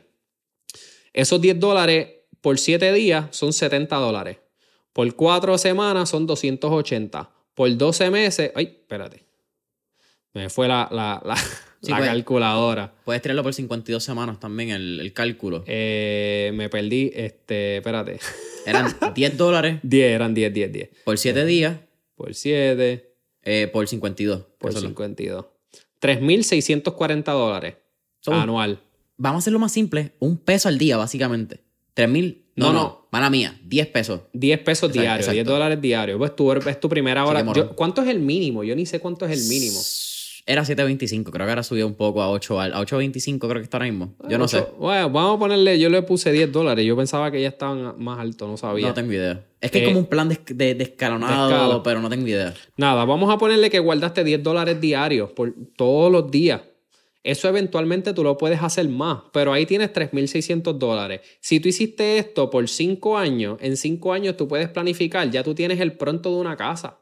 [1.12, 2.10] Esos 10 dólares
[2.42, 4.38] por 7 días son 70 dólares.
[4.94, 7.35] Por 4 semanas son 280.
[7.56, 8.52] Por 12 meses.
[8.56, 9.24] Ay, espérate.
[10.34, 11.36] Me fue la, la, la,
[11.82, 12.10] Sí, la pues.
[12.10, 12.94] calculadora.
[13.06, 15.64] Puedes tirarlo por 52 semanas también, el, el cálculo.
[15.68, 17.12] Eh, me perdí.
[17.16, 18.20] Este, espérate.
[18.66, 20.90] Eran 10 dólares 10, eran 10, 10, 10.
[21.04, 21.78] por 7 días
[22.16, 24.42] Por 7, eh, por 52.
[24.58, 25.46] por Eso es lo- 52.
[26.02, 27.76] 3.640 dólares
[28.22, 28.80] Son- anual.
[29.18, 30.14] Vamos a hacerlo más simple.
[30.20, 31.62] Un peso al día, básicamente.
[31.96, 32.44] 3 mil.
[32.56, 33.08] No, No.
[33.12, 33.58] Mala mía.
[33.64, 34.22] 10 pesos.
[34.34, 35.54] 10 pesos diarios, 10 exacto.
[35.54, 36.18] dólares diarios.
[36.18, 37.44] Pues tú es tu primera hora.
[37.54, 38.64] Yo- ¿Cuánto es el mínimo?
[38.66, 39.80] Yo ni sé cuánto es el mínimo.
[40.48, 43.78] Era 7.25, creo que ahora subió un poco a 8, a 8.25 creo que está
[43.78, 44.14] ahora mismo.
[44.30, 44.64] Yo no sé.
[44.78, 46.86] Bueno, vamos a ponerle, yo le puse 10 dólares.
[46.86, 48.88] Yo pensaba que ya estaban más altos, no sabía.
[48.90, 49.44] No tengo idea.
[49.60, 51.84] Es que es Eh, como un plan de, de, de escalonado, de escala.
[51.84, 52.54] pero no tengo idea.
[52.78, 56.62] Nada, vamos a ponerle que guardaste 10 dólares diarios por todos los días.
[57.26, 61.22] Eso eventualmente tú lo puedes hacer más, pero ahí tienes 3.600 dólares.
[61.42, 65.56] Si tú hiciste esto por 5 años, en 5 años tú puedes planificar, ya tú
[65.56, 67.00] tienes el pronto de una casa.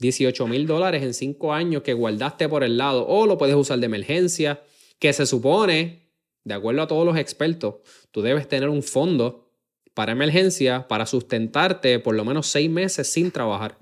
[0.00, 3.78] 18 mil dólares en 5 años que guardaste por el lado o lo puedes usar
[3.78, 4.62] de emergencia,
[4.98, 6.12] que se supone,
[6.44, 7.76] de acuerdo a todos los expertos,
[8.10, 9.50] tú debes tener un fondo
[9.94, 13.78] para emergencia para sustentarte por lo menos 6 meses sin trabajar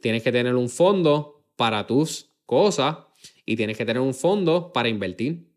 [0.00, 2.98] tienes que tener un fondo para tus cosas
[3.50, 5.48] y tienes que tener un fondo para invertir.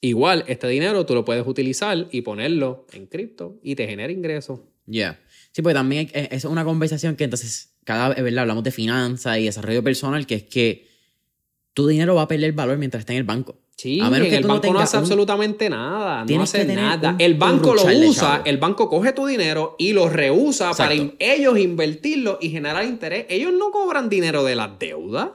[0.00, 4.60] Igual, este dinero tú lo puedes utilizar y ponerlo en cripto y te genera ingresos.
[4.86, 5.20] Ya.
[5.52, 8.40] Sí, porque también hay- es una conversación que entonces cada vez ¿verdad?
[8.40, 10.88] hablamos de finanzas y desarrollo personal, que es que
[11.72, 13.56] tu dinero va a perder valor mientras está en el banco.
[13.76, 16.26] Sí, A menos en que el tú no banco no, hace un- absolutamente nada, no
[16.26, 17.16] Tienes que hace nada.
[17.18, 21.16] El banco lo usa, el banco coge tu dinero y lo reusa para Exacto.
[21.18, 23.26] ellos invertirlo y generar interés.
[23.28, 25.30] Ellos no cobran dinero de las deudas,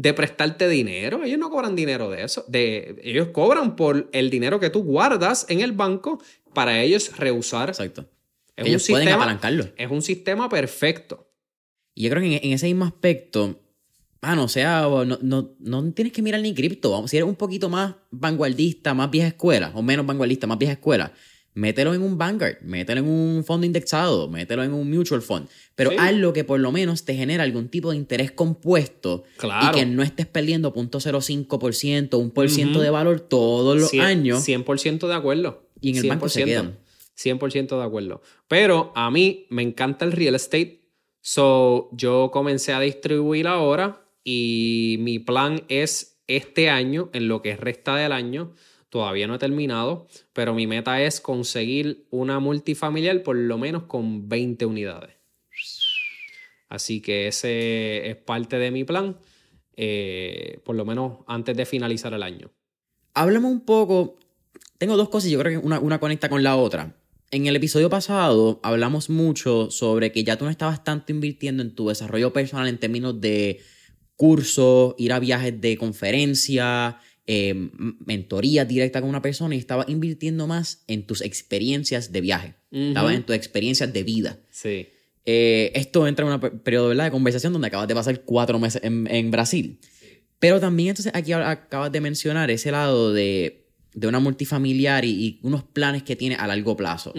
[0.00, 1.22] de prestarte dinero.
[1.24, 2.42] Ellos no cobran dinero de eso.
[2.48, 6.22] De, ellos cobran por el dinero que tú guardas en el banco
[6.54, 7.68] para ellos reusar.
[7.68, 8.08] Exacto.
[8.56, 9.68] Es Ellos un pueden sistema- apalancarlo.
[9.76, 11.30] Es un sistema perfecto.
[11.94, 13.60] Y yo creo que en, en ese mismo aspecto,
[14.22, 17.06] bueno, o sea, no, no, no tienes que mirar ni cripto.
[17.06, 21.12] Si eres un poquito más vanguardista, más vieja escuela, o menos vanguardista, más vieja escuela,
[21.54, 25.48] mételo en un Vanguard, mételo en un fondo indexado, mételo en un mutual fund.
[25.74, 25.96] Pero Sí.
[25.98, 29.76] hazlo que por lo menos te genere algún tipo de interés compuesto Claro.
[29.76, 32.82] y que no estés perdiendo 0.05%, un por ciento Ujú.
[32.84, 34.42] de valor todos los años.
[34.44, 35.68] 100% de acuerdo.
[35.80, 36.46] Y en el banco se 100%.
[36.46, 36.78] quedan.
[37.14, 38.22] 100% de acuerdo.
[38.48, 40.80] Pero a mí me encanta el real estate.
[41.20, 47.56] So yo comencé a distribuir ahora y mi plan es este año, en lo que
[47.56, 48.54] resta del año,
[48.90, 54.28] todavía no he terminado, pero mi meta es conseguir una multifamiliar por lo menos con
[54.28, 55.14] 20 unidades.
[56.68, 59.16] Así que ese es parte de mi plan,
[59.76, 62.50] eh, por lo menos antes de finalizar el año.
[63.14, 64.18] Háblame un poco.
[64.78, 66.96] Tengo dos cosas yo creo que una, una conecta con la otra.
[67.32, 71.74] En el episodio pasado hablamos mucho sobre que ya tú no estabas tanto invirtiendo en
[71.74, 73.60] tu desarrollo personal en términos de
[74.16, 76.98] cursos, ir a viajes de conferencia,
[77.32, 77.54] eh,
[78.06, 82.54] mentoría directa con una persona y estabas invirtiendo más en tus experiencias de viaje.
[82.72, 83.18] Estabas Ujú.
[83.20, 84.40] en tus experiencias de vida.
[84.50, 84.88] Sí.
[85.26, 87.04] Eh, esto entra en un per- periodo ¿verdad?
[87.04, 89.78] de conversación donde acabas de pasar cuatro meses en, en Brasil.
[90.40, 95.38] Pero también entonces aquí acabas de mencionar ese lado de, de una multifamiliar y, y
[95.42, 97.12] unos planes que tiene a largo plazo.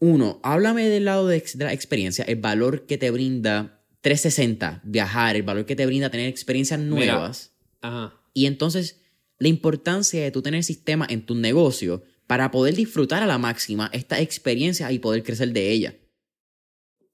[0.00, 5.42] Uno, háblame del lado de, la experiencia, el valor que te brinda 360, viajar, el
[5.44, 7.12] valor que te brinda tener experiencias Mira.
[7.14, 7.52] nuevas.
[7.80, 8.14] Ajá.
[8.34, 9.00] Y entonces
[9.44, 13.90] la importancia de tú tener sistemas en tu negocio para poder disfrutar a la máxima
[13.92, 15.94] esta experiencia y poder crecer de ella.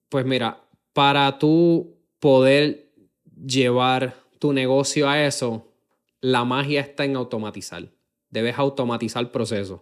[0.08, 0.62] Pues mira,
[0.92, 2.92] para tú poder
[3.34, 5.72] llevar tu negocio a eso,
[6.20, 7.90] la magia está en automatizar.
[8.28, 9.80] Debes automatizar procesos.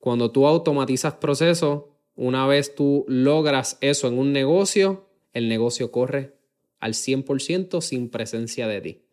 [0.00, 1.84] Cuando tú automatizas procesos,
[2.16, 6.34] una vez tú logras eso en un negocio, el negocio corre
[6.80, 9.09] al 100% sin presencia de ti.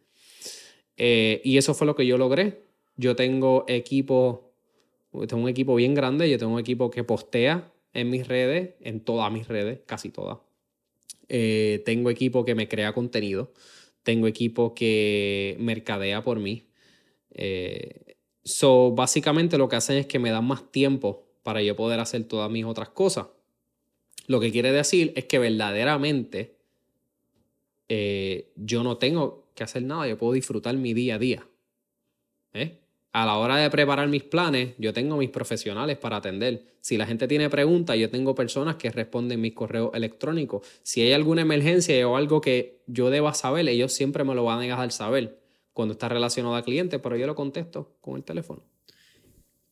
[0.97, 2.63] Eh, y eso fue lo que yo logré.
[2.97, 4.51] Yo tengo equipo,
[5.27, 8.99] tengo un equipo bien grande, yo tengo un equipo que postea en mis redes, en
[9.01, 10.39] todas mis redes, casi todas.
[11.29, 13.53] Eh, tengo equipo que me crea contenido,
[14.03, 16.67] tengo equipo que mercadea por mí.
[17.31, 21.99] Eh, so, básicamente lo que hacen es que me dan más tiempo para yo poder
[21.99, 23.27] hacer todas mis otras cosas.
[24.25, 26.57] Lo que quiere decir es que verdaderamente
[28.57, 31.47] yo no tengo que hacer nada, yo puedo disfrutar mi día a día.
[32.53, 32.79] ¿Eh?
[33.11, 36.75] A la hora de preparar mis planes, yo tengo mis profesionales para atender.
[36.79, 40.65] Si la gente tiene preguntas, yo tengo personas que responden mis correos electrónicos.
[40.83, 44.59] Si hay alguna emergencia o algo que yo deba saber, ellos siempre me lo van
[44.59, 45.39] a dejar saber
[45.73, 48.63] cuando está relacionado a cliente, pero yo lo contesto con el teléfono.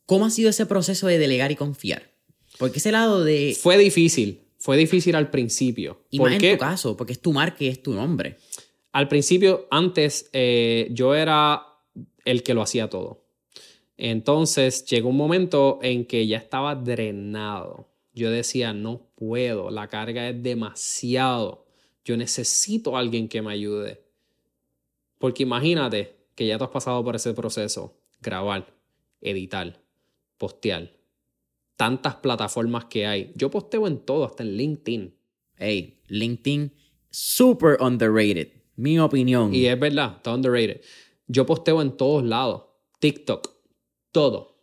[0.07, 2.11] ¿Cómo ha sido ese proceso de delegar y confiar?
[2.57, 3.55] Porque ese lado de...
[3.59, 6.01] Fue difícil, fue difícil al principio.
[6.09, 6.51] Y ¿Por más qué?
[6.51, 8.37] en tu caso, porque es tu marca y es tu nombre.
[8.95, 11.67] Al principio, antes, eh, yo era
[12.23, 13.25] el que lo hacía todo.
[13.97, 17.89] Entonces llegó un momento en que ya estaba drenado.
[18.13, 21.65] Yo decía, no puedo, la carga es demasiado.
[22.05, 24.01] Yo necesito alguien que me ayude.
[25.19, 27.99] Porque imagínate que ya tú has pasado por ese proceso.
[28.21, 28.73] Grabar,
[29.19, 29.77] editar,
[30.37, 30.89] postear.
[31.75, 33.33] Tantas plataformas que hay.
[33.35, 35.13] Yo posteo en todo, hasta en LinkedIn.
[35.57, 36.73] Hey, LinkedIn,
[37.09, 38.54] super underrated.
[38.75, 39.53] Mi opinión.
[39.53, 40.81] Y es verdad, está underrated.
[41.27, 42.63] Yo posteo en todos lados.
[42.99, 43.49] TikTok,
[44.11, 44.55] todo.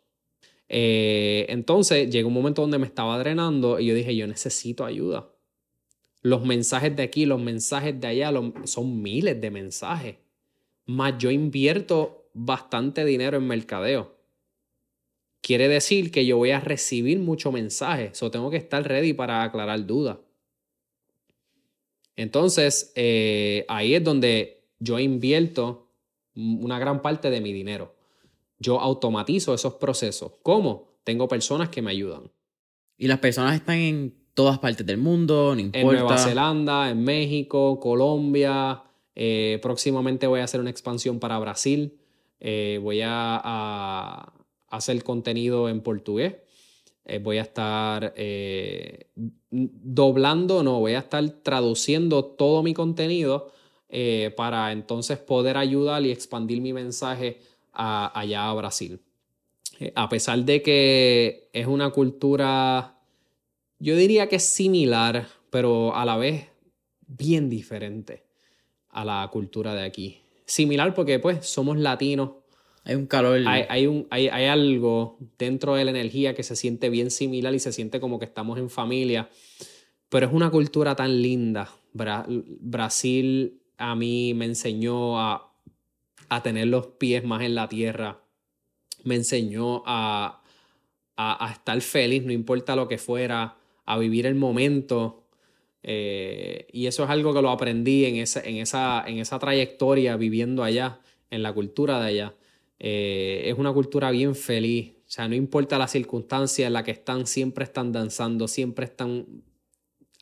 [0.68, 5.30] Eh, entonces llegó un momento donde me estaba drenando y yo dije, yo necesito ayuda.
[6.22, 8.32] Los mensajes de aquí, los mensajes de allá,
[8.64, 10.16] son miles de mensajes.
[10.86, 14.16] Más yo invierto bastante dinero en mercadeo.
[15.40, 18.22] Quiere decir que yo voy a recibir muchos mensajes.
[18.22, 20.18] O tengo que estar ready para aclarar dudas.
[22.16, 25.88] Entonces, eh, ahí es donde yo invierto
[26.34, 27.94] una gran parte de mi dinero.
[28.58, 30.32] Yo automatizo esos procesos.
[30.42, 30.88] ¿Cómo?
[31.04, 32.30] Tengo personas que me ayudan.
[32.96, 35.80] Y las personas están en todas partes del mundo, no importa.
[35.80, 38.82] En Nueva Zelanda, en México, Colombia.
[39.14, 41.98] Eh, próximamente voy a hacer una expansión para Brasil.
[42.40, 44.32] Eh, voy a,
[44.68, 46.36] hacer contenido en portugués.
[47.04, 48.14] Eh, voy a estar
[49.50, 53.50] doblando, no, voy a estar traduciendo todo mi contenido
[54.36, 57.40] para entonces poder ayudar y expandir mi mensaje
[57.72, 59.00] allá a Brasil.
[59.94, 62.92] a pesar de que es una cultura
[63.82, 66.46] yo diría que es similar, pero a la vez
[67.00, 68.22] bien diferente
[68.90, 70.20] a la cultura de aquí.
[70.44, 72.30] Similar porque pues somos latinos.
[72.84, 73.40] Hay un calor.
[73.46, 77.72] Hay, un, hay, algo dentro de la energía que se siente bien similar y se
[77.72, 79.28] siente como que estamos en familia.
[80.08, 81.70] Pero es una cultura tan linda.
[81.92, 85.52] Brasil a mí me enseñó a,
[86.28, 88.20] a tener los pies más en la tierra.
[89.04, 90.42] Me enseñó a,
[91.16, 95.22] a, a estar feliz, no importa lo que fuera a vivir el momento.
[95.82, 100.16] Eh, y eso es algo que lo aprendí en esa, en esa, en esa trayectoria
[100.16, 102.34] viviendo allá, en la cultura de allá.
[102.82, 104.92] Eh, es una cultura bien feliz.
[105.06, 109.26] O sea, no importa la circunstancia en la que están, siempre están danzando, siempre están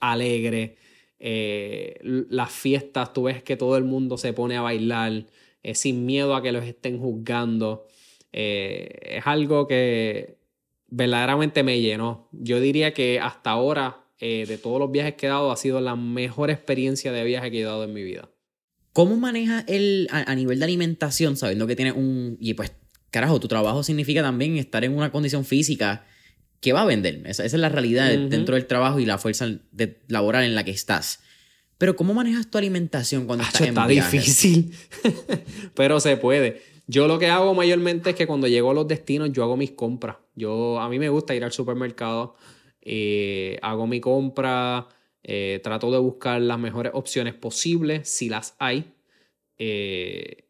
[0.01, 0.73] alegres.
[1.19, 5.27] Eh, las fiestas, tú ves que todo el mundo se pone a bailar
[5.75, 7.87] sin miedo a que los estén juzgando.
[8.33, 10.41] es algo que
[10.91, 12.29] verdaderamente me llenó.
[12.33, 15.81] Yo diría que hasta ahora, eh, de todos los viajes que he dado, ha sido
[15.81, 18.29] la mejor experiencia de viaje que he dado en mi vida.
[19.01, 22.37] ¿Cómo manejas el, a, nivel de alimentación, sabiendo que tienes un...
[22.39, 22.71] Y pues,
[23.11, 26.05] carajo, tu trabajo significa también estar en una condición física
[26.61, 27.23] que va a vender.
[27.25, 30.71] Esa, es la realidad dentro del trabajo y la fuerza de, laboral en la que
[30.71, 31.21] estás.
[31.79, 34.75] Pero ¿cómo manejas tu alimentación cuando estás en Está difícil,
[35.75, 36.61] pero se puede.
[36.87, 39.71] Yo lo que hago mayormente es que cuando llego a los destinos yo hago mis
[39.71, 40.17] compras.
[40.35, 42.37] Yo, a mí me gusta ir al supermercado,
[42.83, 44.89] eh, hago mi compra,
[45.23, 48.93] eh, trato de buscar las mejores opciones posibles, si las hay.
[49.59, 50.49] Eh,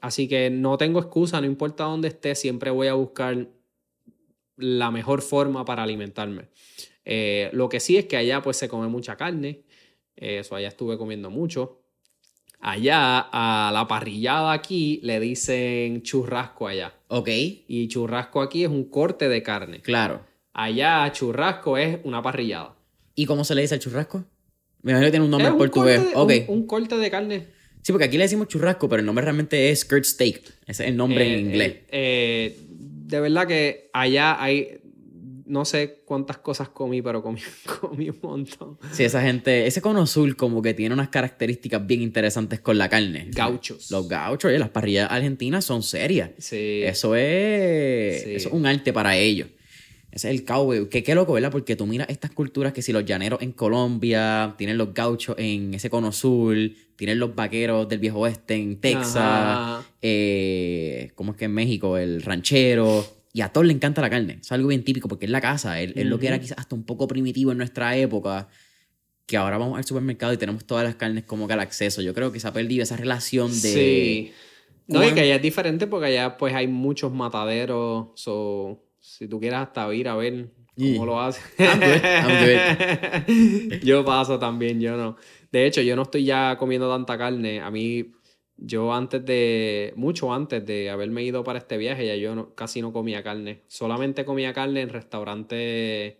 [0.00, 3.48] así que no tengo excusa, no importa dónde esté, siempre voy a buscar
[4.56, 6.48] la mejor forma para alimentarme.
[7.52, 9.64] lo que sí es que allá pues se come mucha carne,
[10.16, 11.80] eso allá estuve comiendo mucho.
[12.60, 16.92] Allá a la parrillada aquí le dicen churrasco allá.
[17.08, 17.28] Ok.
[17.28, 19.80] Y churrasco aquí es un corte de carne.
[19.80, 20.26] Claro.
[20.52, 22.74] Allá churrasco es una parrillada.
[23.18, 24.24] ¿Y cómo se le dice al churrasco?
[24.80, 26.00] Me imagino que tiene un nombre en portugués.
[26.46, 27.48] Un, corte de carne.
[27.82, 30.40] Sí, porque aquí le decimos churrasco, pero el nombre realmente es skirt steak.
[30.68, 31.72] Ese es el nombre en eh, inglés.
[31.72, 34.78] Eh, eh, de verdad que allá hay
[35.46, 37.40] no sé cuántas cosas comí, pero comí,
[37.80, 38.78] comí, un montón.
[38.92, 42.88] Sí, esa gente, ese cono azul como que tiene unas características bien interesantes con la
[42.88, 43.26] carne.
[43.32, 43.90] Gauchos.
[43.90, 46.30] Los gauchos, las parrillas argentinas son serias.
[46.38, 46.82] Sí.
[46.84, 49.48] Eso es, eso es un arte para ellos.
[50.18, 50.88] Ese es el cowboy.
[50.88, 51.52] Que qué loco, ¿verdad?
[51.52, 55.74] Porque tú miras estas culturas que si los llaneros en Colombia, tienen los gauchos en
[55.74, 61.44] ese cono azul, tienen los vaqueros del viejo oeste en Texas, eh, ¿cómo es que
[61.44, 61.96] en México?
[61.96, 64.38] El ranchero y a todos le encanta la carne.
[64.40, 65.80] Es algo bien típico porque es la casa.
[65.80, 68.48] Es, lo que era quizás hasta un poco primitivo en nuestra época.
[69.24, 72.02] Que ahora vamos al supermercado y tenemos todas las carnes como que al acceso.
[72.02, 73.54] Yo creo que se ha perdido esa relación de.
[73.54, 74.32] Sí.
[74.88, 78.08] No, y que allá es diferente porque allá pues hay muchos mataderos.
[78.16, 78.87] So,
[79.18, 80.46] si tú quieres hasta ir a ver
[80.76, 81.42] cómo lo hacen.
[83.82, 85.16] yo paso también, yo no.
[85.50, 87.60] De hecho, yo no estoy ya comiendo tanta carne.
[87.60, 88.12] A mí
[88.56, 92.92] yo antes de, mucho antes de haberme ido para este viaje, ya yo casi no
[92.92, 93.62] comía carne.
[93.66, 96.14] Solamente comía carne en restaurantes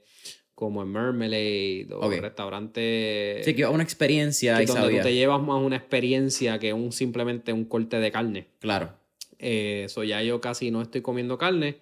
[0.57, 3.45] como en Mermelade o restaurantes...
[3.45, 4.61] Sí, que una experiencia.
[4.61, 8.49] donde tú te llevas más una experiencia que un simplemente un corte de carne.
[8.59, 8.91] Claro.
[9.39, 11.79] Eso eh, ya yo casi no estoy comiendo carne.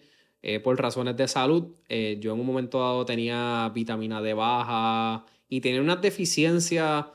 [0.49, 5.27] Eh, por razones de salud, eh, yo en un momento dado tenía vitamina D baja
[5.49, 7.07] y tenía unas deficiencias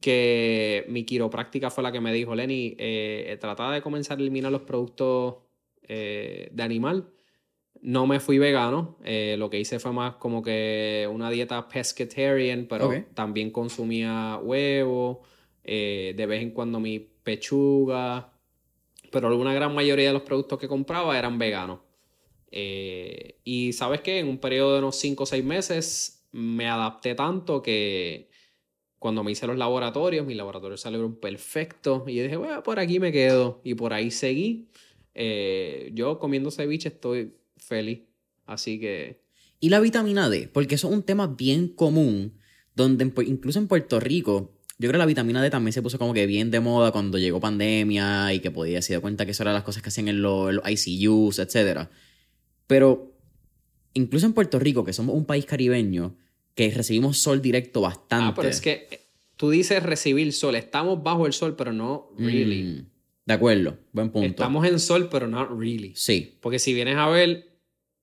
[0.00, 4.50] que mi quiropráctica fue la que me dijo, Lenny, eh, trata de comenzar a eliminar
[4.50, 5.34] los productos
[5.82, 7.10] eh, de animal.
[7.82, 12.90] No me fui vegano, lo que hice fue más como que una dieta pescatarian, pero
[13.12, 15.20] también consumía huevo,
[15.62, 18.32] de vez en cuando mi pechuga,
[19.12, 21.80] pero una gran mayoría de los productos que compraba eran veganos.
[22.50, 27.14] Eh, y sabes que en un periodo de unos 5 o 6 meses me adapté
[27.14, 28.28] tanto que
[28.98, 32.98] cuando me hice los laboratorios, mis laboratorios salieron perfectos y yo dije, bueno, por aquí
[32.98, 34.68] me quedo y por ahí seguí.
[35.14, 38.02] Eh, yo comiendo ceviche estoy feliz,
[38.46, 39.20] así que...
[39.60, 40.48] ¿Y la vitamina D?
[40.52, 42.38] Porque eso es un tema bien común,
[42.74, 46.14] donde incluso en Puerto Rico, yo creo que la vitamina D también se puso como
[46.14, 49.42] que bien de moda cuando llegó pandemia y que podía se dar cuenta que eso
[49.42, 51.88] era las cosas que hacían en los, en los ICUs, etc.
[52.68, 53.16] Pero
[53.94, 56.16] incluso en Puerto Rico, que somos un país caribeño,
[56.54, 58.26] que recibimos sol directo bastante.
[58.26, 62.62] Ah, pero es que tú dices recibir sol, estamos bajo el sol, pero no really.
[62.62, 62.86] Mm,
[63.24, 64.28] de acuerdo, buen punto.
[64.28, 65.92] Estamos en sol, pero no really.
[65.96, 66.38] Sí.
[66.40, 67.48] Porque si vienes a ver,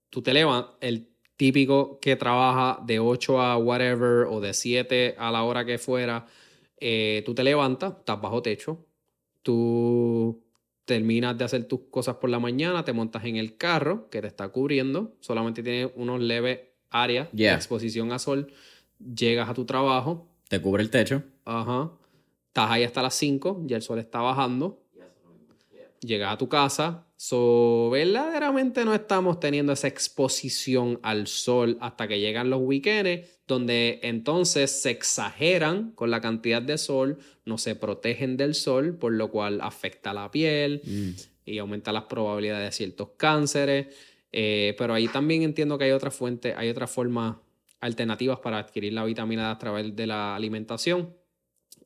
[0.10, 5.32] tú te levantas, el típico que trabaja de 8 a whatever o de 7 a
[5.32, 6.26] la hora que fuera,
[6.78, 8.86] eh, tú te levantas, estás bajo techo,
[9.42, 10.45] tú
[10.86, 14.28] terminas de hacer tus cosas por la mañana, te montas en el carro que te
[14.28, 16.60] está cubriendo, solamente tiene unos leves
[16.92, 18.52] área de exposición a sol,
[19.00, 20.28] llegas a tu trabajo.
[20.48, 21.24] Te cubre el techo.
[21.44, 21.92] Ajá.
[22.48, 24.85] Estás ahí hasta las 5, ya el sol está bajando.
[26.06, 27.08] Llegas a tu casa.
[27.16, 34.00] So, verdaderamente no estamos teniendo esa exposición al sol hasta que llegan los weekends, donde
[34.04, 39.32] entonces se exageran con la cantidad de sol, no se protegen del sol, por lo
[39.32, 41.10] cual afecta la piel mm.
[41.46, 43.88] y aumenta las probabilidades de ciertos cánceres.
[44.32, 47.38] Eh, pero ahí también entiendo que hay otras fuentes, hay otras formas
[47.80, 51.16] alternativas para adquirir la vitamina D a través de la alimentación.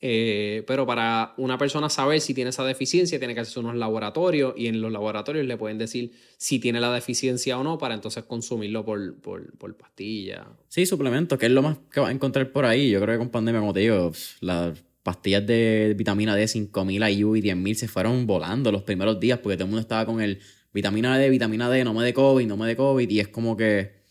[0.01, 4.53] Eh, pero para una persona saber si tiene esa deficiencia, tiene que hacer unos laboratorios
[4.55, 8.23] y en los laboratorios le pueden decir si tiene la deficiencia o no para entonces
[8.23, 10.47] consumirlo por, por, por pastilla.
[10.69, 12.89] Sí, suplemento, que es lo más que va a encontrar por ahí.
[12.89, 17.35] Yo creo que con pandemia, como te digo, las pastillas de vitamina D 5000 IU
[17.35, 20.39] y 10000 se fueron volando los primeros días porque todo el mundo estaba con el
[20.73, 23.57] vitamina D, vitamina D, no me dé COVID, no me dé COVID, y es como
[23.57, 24.03] que,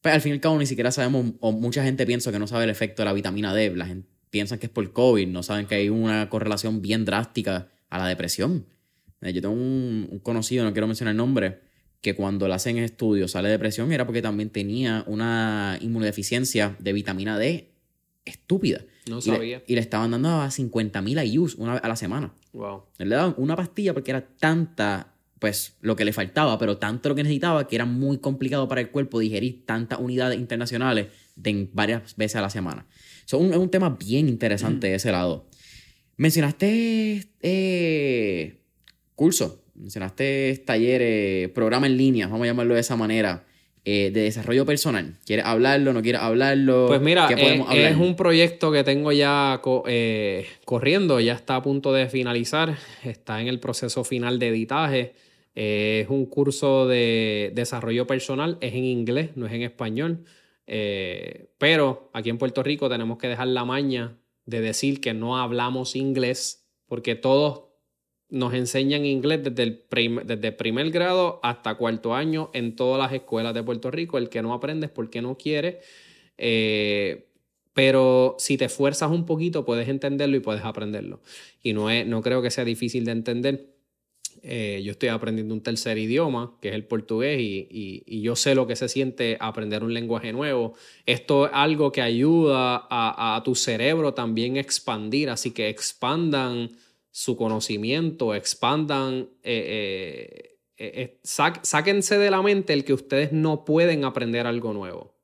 [0.00, 2.46] pues al fin y al cabo ni siquiera sabemos, o mucha gente piensa que no
[2.46, 5.42] sabe el efecto de la vitamina D, la gente piensa que es por COVID, no
[5.42, 8.66] saben que hay una correlación bien drástica a la depresión.
[9.22, 11.60] Eh, yo tengo un, conocido, no quiero mencionar el nombre,
[12.02, 17.38] que cuando le hacen estudios sale depresión era porque también tenía una inmunodeficiencia de vitamina
[17.38, 17.70] D
[18.26, 18.84] estúpida.
[19.08, 19.62] No sabía.
[19.66, 22.34] Y le, estaban dando a 50.000 IUs una, a la semana.
[22.52, 22.82] Wow.
[22.98, 27.14] Le daban una pastilla porque era tanta pues lo que le faltaba, pero tanto lo
[27.14, 32.16] que necesitaba que era muy complicado para el cuerpo digerir tantas unidades internacionales de varias
[32.16, 32.86] veces a la semana.
[33.26, 35.46] Es un tema bien interesante de ese lado.
[36.16, 38.56] Mencionaste eh,
[39.14, 43.44] curso, mencionaste talleres, programa en línea, vamos a llamarlo de esa manera,
[43.84, 45.18] eh, de desarrollo personal.
[45.26, 45.92] ¿Quieres hablarlo?
[45.92, 46.86] ¿No quieres hablarlo?
[46.88, 49.60] Pues mira, eh, es un proyecto que tengo ya
[50.64, 55.12] corriendo, ya está a punto de finalizar, está en el proceso final de editaje.
[55.56, 60.24] Eh, es un curso de desarrollo personal, es en inglés, no es en español.
[60.66, 65.38] Eh, pero aquí en Puerto Rico tenemos que dejar la maña de decir que no
[65.38, 67.64] hablamos inglés, porque todos
[68.28, 73.54] nos enseñan inglés desde el, desde primer grado hasta cuarto año en todas las escuelas
[73.54, 74.18] de Puerto Rico.
[74.18, 75.80] El que no aprende es porque no quiere.
[76.38, 77.28] Eh,
[77.72, 81.20] pero si te esfuerzas un poquito, puedes entenderlo y puedes aprenderlo.
[81.62, 83.75] Y no, es, no creo que sea difícil de entender.
[84.48, 88.68] Eh, yo estoy aprendiendo un tercer idioma, que es el portugués, y, yo sé lo
[88.68, 90.74] que se siente aprender un lenguaje nuevo.
[91.04, 96.70] Esto es algo que ayuda a, tu cerebro también a expandir, así que expandan
[97.10, 104.46] su conocimiento, expandan, eh, eh, sáquense de la mente el que ustedes no pueden aprender
[104.46, 105.16] algo nuevo,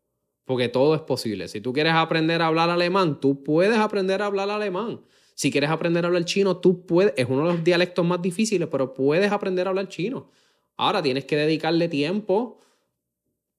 [0.44, 1.46] porque todo es posible.
[1.46, 5.02] Si tú quieres aprender a hablar alemán, tú puedes aprender a hablar alemán.
[5.34, 8.68] Si quieres aprender a hablar chino, tú puedes, es uno de los dialectos más difíciles,
[8.70, 10.30] pero puedes aprender a hablar chino.
[10.76, 12.60] Ahora tienes que dedicarle tiempo,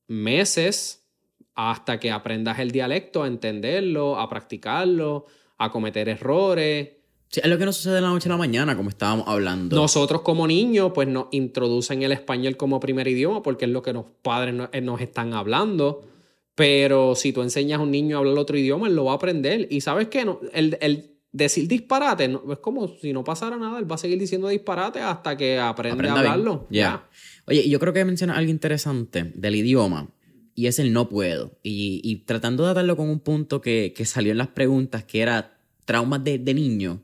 [0.07, 1.03] meses,
[1.55, 5.25] hasta que aprendas el dialecto, a entenderlo, a practicarlo,
[5.57, 6.89] a cometer errores.
[7.29, 9.75] Sí, es lo que no sucede de la noche a la mañana, como estábamos hablando.
[9.75, 13.93] Nosotros como niños, pues nos introducen el español como primer idioma porque es lo que
[13.93, 16.03] los padres nos, nos están hablando.
[16.55, 19.15] Pero si tú enseñas a un niño a hablar otro idioma, él lo va a
[19.15, 19.67] aprender.
[19.71, 23.91] Y sabes qué, no, el, el, decir disparate es como si no pasara nada, él
[23.91, 26.67] va a seguir diciendo disparate hasta que aprenda, a hablarlo.
[26.69, 27.09] Ya.
[27.45, 30.09] Oye, yo creo que menciona algo interesante del idioma
[30.55, 31.57] y es el no puedo.
[31.63, 36.23] Y, tratando de atarlo con un punto que, salió en las preguntas, que era traumas
[36.23, 37.01] de, niño.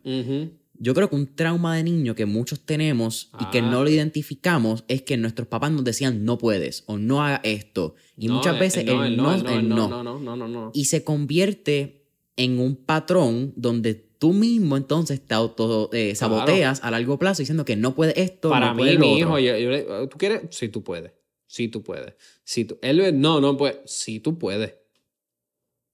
[0.81, 4.85] Yo creo que un trauma de niño que muchos tenemos y que no lo identificamos
[4.87, 7.95] es que nuestros papás nos decían no puedes o no haga esto.
[8.15, 10.71] Y muchas veces el, no, el no, no, no, no, no.
[10.73, 12.05] Y se convierte
[12.37, 17.65] en un patrón donde tú mismo entonces te auto eh, saboteas a largo plazo diciendo
[17.65, 20.41] que no puedes esto, Para no mí, puedes mi hijo, yo- yo le- ¿tú quieres?
[20.51, 21.11] Sí, tú puedes.
[21.47, 22.13] Sí, tú puedes.
[22.43, 22.77] Sí, tú...
[22.83, 23.81] Él, no, no puede.
[23.85, 24.75] Sí, tú puedes.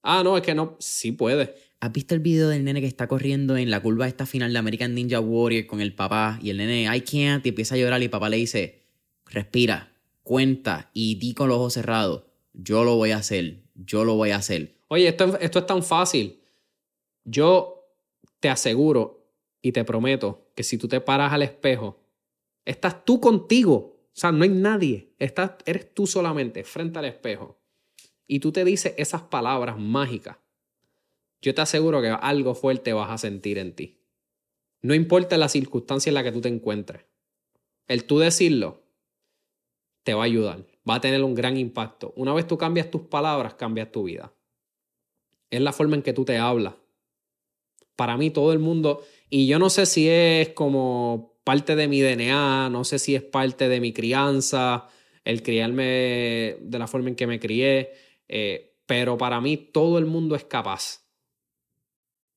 [0.04, 0.76] Ah, no, es que no.
[0.80, 1.50] Sí puedes.
[1.80, 4.60] ¿Has visto el video del nene que está corriendo en la curva esta final de
[4.60, 6.40] American Ninja Warrior con el papá?
[6.42, 8.84] Y el nene, I can't, y empieza a llorar y el papá le dice,
[9.28, 12.24] respira, cuenta y di con los ojos cerrados,
[12.54, 14.76] yo lo voy a hacer, yo lo voy a hacer.
[14.88, 16.40] Oye, esto, esto es tan fácil.
[17.24, 17.85] Yo
[18.46, 19.26] te aseguro
[19.60, 22.00] y te prometo que si tú te paras al espejo,
[22.64, 23.74] estás tú contigo.
[23.74, 25.16] O sea, no hay nadie.
[25.18, 27.60] Estás, eres tú solamente frente al espejo.
[28.28, 30.38] Y tú te dices esas palabras mágicas.
[31.42, 33.98] Yo te aseguro que algo fuerte vas a sentir en ti.
[34.84, 37.02] No importa la circunstancia en la que tú te encuentres.
[37.88, 38.84] El tú decirlo
[40.04, 40.68] te va a ayudar.
[40.88, 42.14] Va a tener un gran impacto.
[42.16, 44.32] Una vez tú cambias tus palabras, cambias tu vida
[45.50, 46.76] es la forma en que tú te hablas.
[47.96, 52.02] Para mí todo el mundo, y yo no sé si es como parte de mi
[52.02, 54.88] DNA, no sé si es parte de mi crianza,
[55.24, 57.92] el criarme de la forma en que me crié,
[58.28, 61.06] eh, pero para mí todo el mundo es capaz.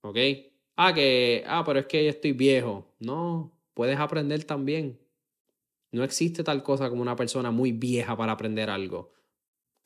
[0.02, 0.18] ¿Ok?
[0.76, 2.94] Ah, que, ah, pero es que yo estoy viejo.
[3.00, 4.98] No, puedes aprender también.
[5.90, 9.17] No existe tal cosa como una persona muy vieja para aprender algo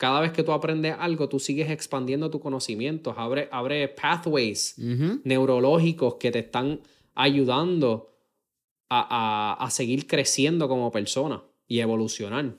[0.02, 4.74] cada vez que tú aprendes algo, tú sigues expandiendo tu conocimiento, abre, abre pathways
[5.22, 6.80] neurológicos que te están
[7.14, 8.12] ayudando
[8.88, 9.00] a,
[9.60, 12.56] a- a seguir creciendo como persona y evolucionar.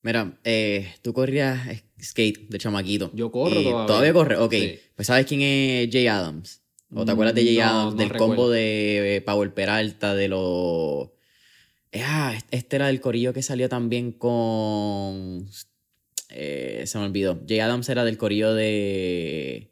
[0.00, 1.60] Mira, eh, tú corrías
[2.02, 3.10] skate de chamaquito.
[3.12, 3.86] Yo corro todavía.
[3.86, 4.36] ¿Todavía corre?
[4.38, 4.52] Ok.
[4.54, 4.78] Sí.
[4.96, 6.62] Pues ¿sabes quién es Jay Adams?
[6.94, 7.92] ¿O te acuerdas de Jay No, Adams?
[7.94, 8.34] no del recuerdo.
[8.36, 11.08] combo de eh, Power Peralta, de los...
[11.92, 15.46] Eh, Ah, este era el corillo que salió también con...
[16.30, 17.40] eh, se me olvidó.
[17.48, 19.70] Jay Adams era del corillo de...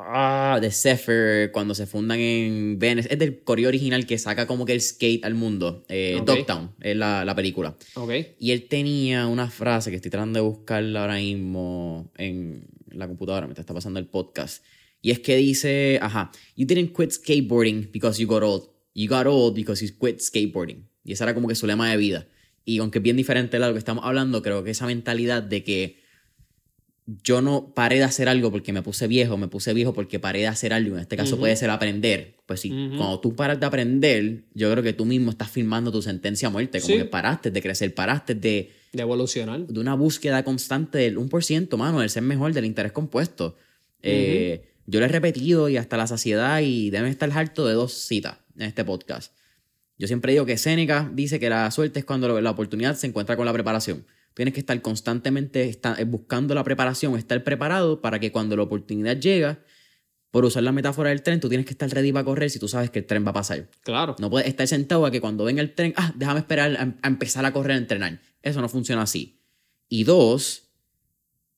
[0.00, 3.08] Ah, de Zephyr, cuando se fundan en Venice.
[3.12, 5.84] Es del corillo original que saca como que el skate al mundo.
[5.88, 6.26] Eh, Ok.
[6.26, 7.76] Dogtown es la, la película.
[7.94, 8.12] ¿Ok?
[8.38, 13.46] Y él tenía una frase que estoy tratando de buscarla ahora mismo en la computadora
[13.48, 14.64] mientras está pasando el podcast.
[15.02, 18.68] Y es que dice, ajá, you didn't quit skateboarding because you got old.
[18.94, 20.88] You got old because you quit skateboarding.
[21.04, 22.28] Y esa era como que su lema de vida.
[22.68, 25.64] Y aunque es bien diferente de lo que estamos hablando, creo que esa mentalidad de
[25.64, 26.00] que
[27.24, 30.40] yo no paré de hacer algo porque me puse viejo, me puse viejo porque paré
[30.40, 30.96] de hacer algo.
[30.96, 32.36] En este caso puede ser aprender.
[32.44, 36.02] Pues sí, cuando tú paras de aprender, yo creo que tú mismo estás firmando tu
[36.02, 36.80] sentencia a muerte.
[36.82, 36.98] Como Sí.
[36.98, 39.66] que paraste de crecer, paraste de, De evolucionar.
[39.66, 43.56] de una búsqueda constante del 1%, mano, del ser mejor, del interés compuesto.
[44.02, 47.94] Eh, yo lo he repetido y hasta la saciedad y deben estar harto de dos
[47.94, 49.32] citas en este podcast.
[49.98, 53.36] Yo siempre digo que Séneca dice que la suerte es cuando la oportunidad se encuentra
[53.36, 54.06] con la preparación.
[54.34, 55.68] Tienes que estar constantemente
[55.98, 59.58] eh, buscando la preparación, estar preparado para que cuando la oportunidad llega,
[60.30, 62.68] por usar la metáfora del tren, tú tienes que estar ready para correr si tú
[62.68, 63.68] sabes que el tren va a pasar.
[63.82, 64.14] Claro.
[64.20, 67.08] No puedes estar sentado a que cuando venga el tren, ah, déjame esperar a, a
[67.08, 68.20] empezar a correr a entrenar.
[68.42, 69.40] Eso no funciona así.
[69.88, 70.68] Y dos,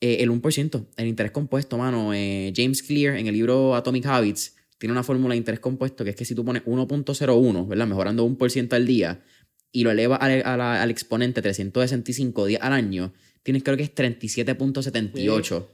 [0.00, 2.14] eh, el 1%, el interés compuesto, mano.
[2.14, 6.10] Eh, James Clear en el libro Atomic Habits tiene una fórmula de interés compuesto que
[6.10, 7.86] es que si tú pones 1.01, ¿verdad?
[7.86, 9.22] Mejorando 1% al día
[9.70, 13.12] y lo elevas al, exponente 365 días al año,
[13.42, 15.66] tienes creo que es 37.78.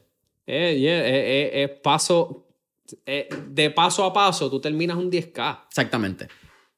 [0.49, 2.49] Eh, yeah, eh, eh, eh, paso,
[3.07, 5.67] eh, de paso a paso, tú terminas un 10K.
[5.69, 6.27] Exactamente.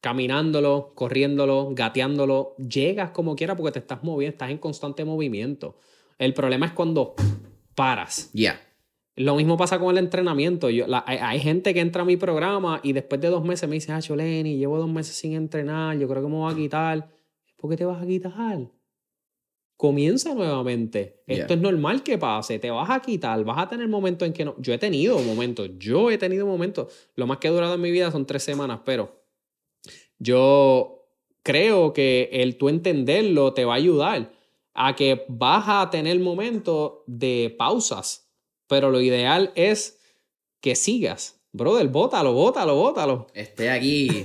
[0.02, 5.78] Caminándolo, corriéndolo, gateándolo, llegas como quiera porque te estás moviendo, estás en constante movimiento.
[6.18, 7.14] El problema es cuando
[7.74, 8.28] paras.
[8.34, 8.60] Ya.
[9.18, 10.70] Lo mismo pasa con el entrenamiento.
[10.70, 13.68] Yo, la- hay, hay gente que entra a mi programa y después de dos meses
[13.68, 16.56] me dice, ah, Choleni, llevo dos meses sin entrenar, yo creo que me voy a
[16.56, 17.08] quitar.
[17.56, 18.70] ¿Por qué te vas a quitar?
[19.76, 21.22] Comienza nuevamente.
[21.26, 21.38] Yeah.
[21.38, 22.58] Esto es normal que pase.
[22.58, 23.44] Te vas a quitar.
[23.44, 24.54] Vas a tener momentos en que no.
[24.58, 25.70] Yo he tenido momentos.
[25.78, 26.92] Yo he tenido momentos.
[27.14, 29.22] Lo más que he durado en mi vida son tres semanas, pero
[30.18, 31.06] yo
[31.42, 34.32] creo que el tú entenderlo te va a ayudar
[34.74, 38.27] a que vas a tener momentos de pausas,
[38.68, 39.98] pero lo ideal es
[40.60, 41.40] que sigas.
[41.52, 43.26] Brother, bótalo, bótalo, bótalo.
[43.34, 44.24] Estoy aquí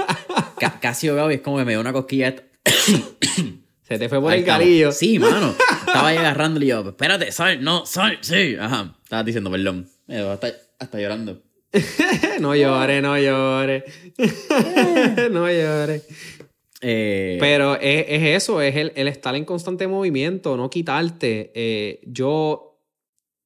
[0.58, 2.34] ca- casi ahogado y es como que me dio una cosquilla.
[3.82, 4.92] Se te fue por Ahí el galillo.
[4.92, 5.54] Sí, mano.
[5.86, 8.56] Estaba ahí agarrándole y yo, espérate, sal, no, sal, sí.
[8.58, 8.96] Ajá.
[9.04, 9.86] Estabas diciendo, perdón.
[10.08, 11.42] Hasta, hasta llorando.
[12.40, 13.84] no llores, no llores.
[15.30, 16.06] no llores.
[16.80, 21.52] Eh, Pero es, es eso, es el, el estar en constante movimiento, no quitarte.
[21.54, 22.63] Eh, yo,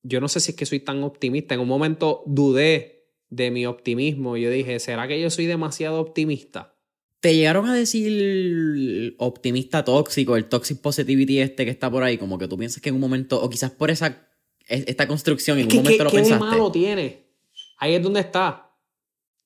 [0.03, 1.55] yo no sé si es que soy tan optimista.
[1.55, 4.36] En un momento dudé de mi optimismo.
[4.36, 6.74] Yo dije, ¿será que yo soy demasiado optimista?
[7.20, 12.16] ¿Te llegaron a decir optimista tóxico, el toxic positivity este que está por ahí?
[12.16, 14.28] Como que tú piensas que en un momento, o quizás por esa
[14.66, 16.44] es- esta construcción, en un ¿Qué, momento qué- lo qué de pensaste.
[16.44, 17.26] malo tiene?
[17.78, 18.64] Ahí es donde está.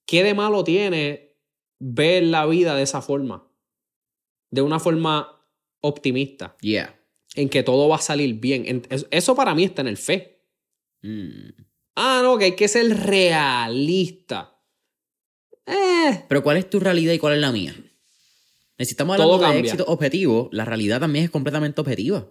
[0.04, 1.36] ¿qué de malo tiene
[1.78, 3.48] ver la vida de esa forma?
[4.50, 5.40] De una forma
[5.80, 7.00] optimista, Yeah.
[7.36, 8.64] en que todo va a salir bien.
[8.66, 10.31] En- es- Eso para mí está en el fe.
[11.02, 11.50] Mm.
[11.96, 14.56] Ah, no, que hay que ser realista.
[15.66, 17.74] Eh, Pero ¿cuál es tu realidad y cuál es la mía?
[18.78, 20.48] Necesitamos hablar de éxito objetivo.
[20.52, 22.26] La realidad también es completamente objetiva.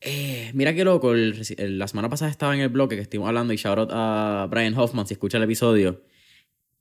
[0.00, 1.12] Eh, mira qué loco.
[1.12, 3.78] el reci- el- la semana pasada estaba en el blog que estuvimos hablando y shout
[3.78, 6.02] out a Brian Hoffman si escucha el episodio.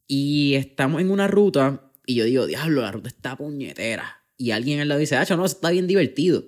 [0.07, 4.24] Y estamos en una ruta y yo digo, diablo, la ruta está puñetera.
[4.38, 6.45] Y alguien al lado dice, ah, no, está bien divertido.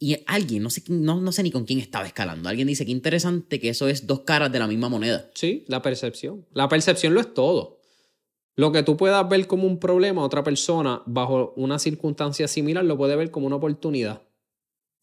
[0.00, 2.48] Y alguien, no sé, no, no sé ni con quién estaba escalando.
[2.48, 5.28] Alguien dice, qué interesante que eso es dos caras de la misma moneda.
[5.34, 6.46] Sí, la percepción.
[6.52, 7.80] La percepción lo es todo.
[8.54, 12.96] Lo que tú puedas ver como un problema, otra persona bajo una circunstancia similar lo
[12.96, 14.22] puede ver como una oportunidad.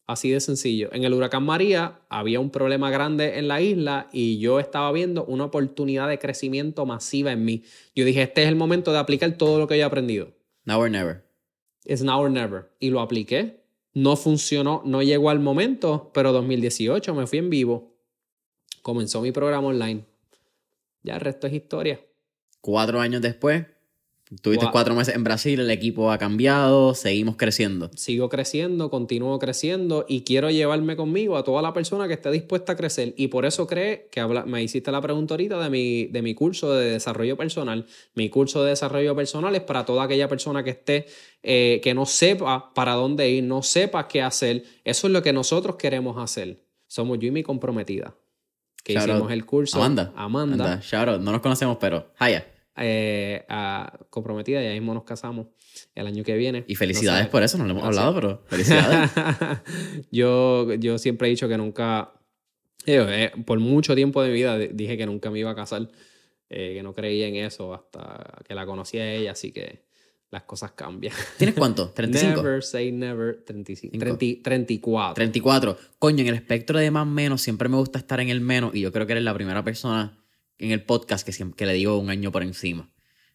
[0.07, 0.89] Así de sencillo.
[0.93, 5.25] En el huracán María había un problema grande en la isla y yo estaba viendo
[5.25, 7.63] una oportunidad de crecimiento masiva en mí.
[7.95, 10.33] Yo dije, este es el momento de aplicar todo lo que yo he aprendido.
[10.65, 11.25] Now or never.
[11.85, 12.69] It's now or never.
[12.79, 13.64] Y lo apliqué.
[13.95, 17.95] No funcionó, no llegó al momento, pero 2018 me fui en vivo.
[18.81, 20.05] Comenzó mi programa online.
[21.01, 22.05] Ya el resto es historia.
[22.59, 23.65] Cuatro años después,
[24.41, 27.89] tuviste Gua- cuatro meses en Brasil, el equipo ha cambiado, seguimos creciendo.
[27.95, 32.73] Sigo creciendo, continúo creciendo y quiero llevarme conmigo a toda la persona que esté dispuesta
[32.73, 33.13] a crecer.
[33.17, 36.33] Y por eso cree que habla- me hiciste la pregunta ahorita de mi, de mi
[36.33, 37.85] curso de desarrollo personal.
[38.13, 41.05] Mi curso de desarrollo personal es para toda aquella persona que esté,
[41.43, 44.63] eh, que no sepa para dónde ir, no sepa qué hacer.
[44.83, 46.59] Eso es lo que nosotros queremos hacer.
[46.87, 48.15] Somos yo y mi comprometida.
[48.83, 49.77] Que Shout hicimos el curso.
[49.77, 50.13] Amanda.
[50.15, 50.79] Amanda.
[50.83, 51.21] Shout out.
[51.21, 52.45] No nos conocemos, pero Haya.
[52.77, 55.47] Eh, a- comprometida, ya mismo nos casamos
[55.93, 56.63] el año que viene.
[56.67, 58.03] Y felicidades No por eso, no lo hemos Gracias.
[58.05, 59.11] hablado, pero felicidades.
[60.11, 62.11] yo, yo siempre he dicho que nunca,
[62.85, 65.55] digo, eh, por mucho tiempo de mi vida di- dije que nunca me iba a
[65.55, 65.89] casar,
[66.49, 69.83] eh, que no creía en eso hasta que la conocí a ella, así que
[70.31, 71.13] las cosas cambian.
[71.37, 71.93] ¿Tienes cuánto?
[71.95, 72.35] ¿35?
[72.35, 74.17] Never say never, 35, Cinco.
[74.17, 75.13] 30 34.
[75.15, 75.77] 34.
[75.99, 78.81] Coño, en el espectro de más menos siempre me gusta estar en el menos y
[78.81, 80.17] yo creo que eres la primera persona
[80.57, 82.91] en el podcast que, siempre, que le digo un año por encima.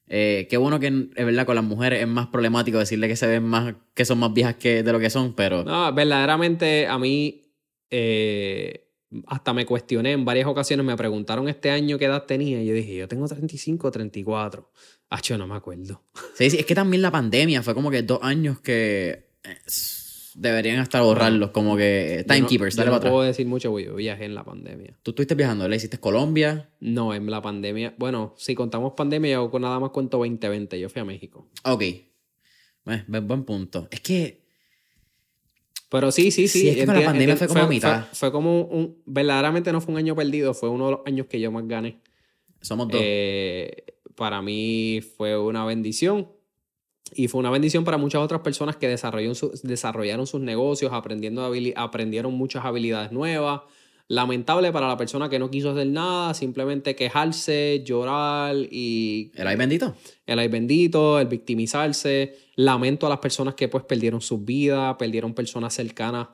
[0.07, 3.29] Eh, qué bueno que es verdad con las mujeres es más problemático decirle que se
[3.29, 6.99] ven más, que son más viejas que de lo que son, pero No, verdaderamente a
[6.99, 7.55] mí
[7.91, 8.89] eh,
[9.27, 12.75] hasta me cuestioné en varias ocasiones, me preguntaron este año qué edad tenía y yo
[12.75, 14.71] dije, yo tengo 35 o 34.
[15.11, 16.03] Ah, yo no me acuerdo.
[16.35, 19.59] sí, sí, es que también la pandemia fue como que dos años que eh,
[20.35, 23.13] deberían hasta borrarlos, como que timekeepers, yo no, dale yo no para atrás.
[23.13, 24.97] puedo decir mucho porque yo viajé en la pandemia.
[25.03, 26.71] Tú estuviste viajando, ¿le hiciste Colombia?
[26.81, 27.95] No, en la pandemia.
[27.99, 30.79] Bueno, si contamos pandemia, yo nada más cuento 2020.
[30.81, 31.49] Yo fui a México.
[31.65, 31.83] Ok.
[31.83, 32.05] Eh,
[33.09, 33.89] buen- punto.
[33.91, 34.41] Es que
[35.91, 36.61] Pero sí, sí, sí.
[36.61, 38.05] Sí, es que con la pandemia enti- fue como a mitad.
[38.07, 39.03] Fue, fue como un.
[39.07, 42.01] Verdaderamente no fue un año perdido, fue uno de los años que yo más gané.
[42.61, 43.01] somos dos.
[43.03, 46.29] Eh, para mí fue una bendición.
[47.15, 51.43] Y fue una bendición para muchas otras personas que desarrollaron, su- desarrollaron sus negocios, aprendiendo
[51.49, 53.63] habili- aprendieron muchas habilidades nuevas.
[54.09, 59.57] Lamentable para la persona que no quiso hacer nada, simplemente quejarse, llorar y ¿Era ahí
[59.57, 59.95] bendito?
[60.27, 62.37] el ay bendito, el victimizarse.
[62.57, 66.27] Lamento a las personas que pues perdieron sus vidas, perdieron personas cercanas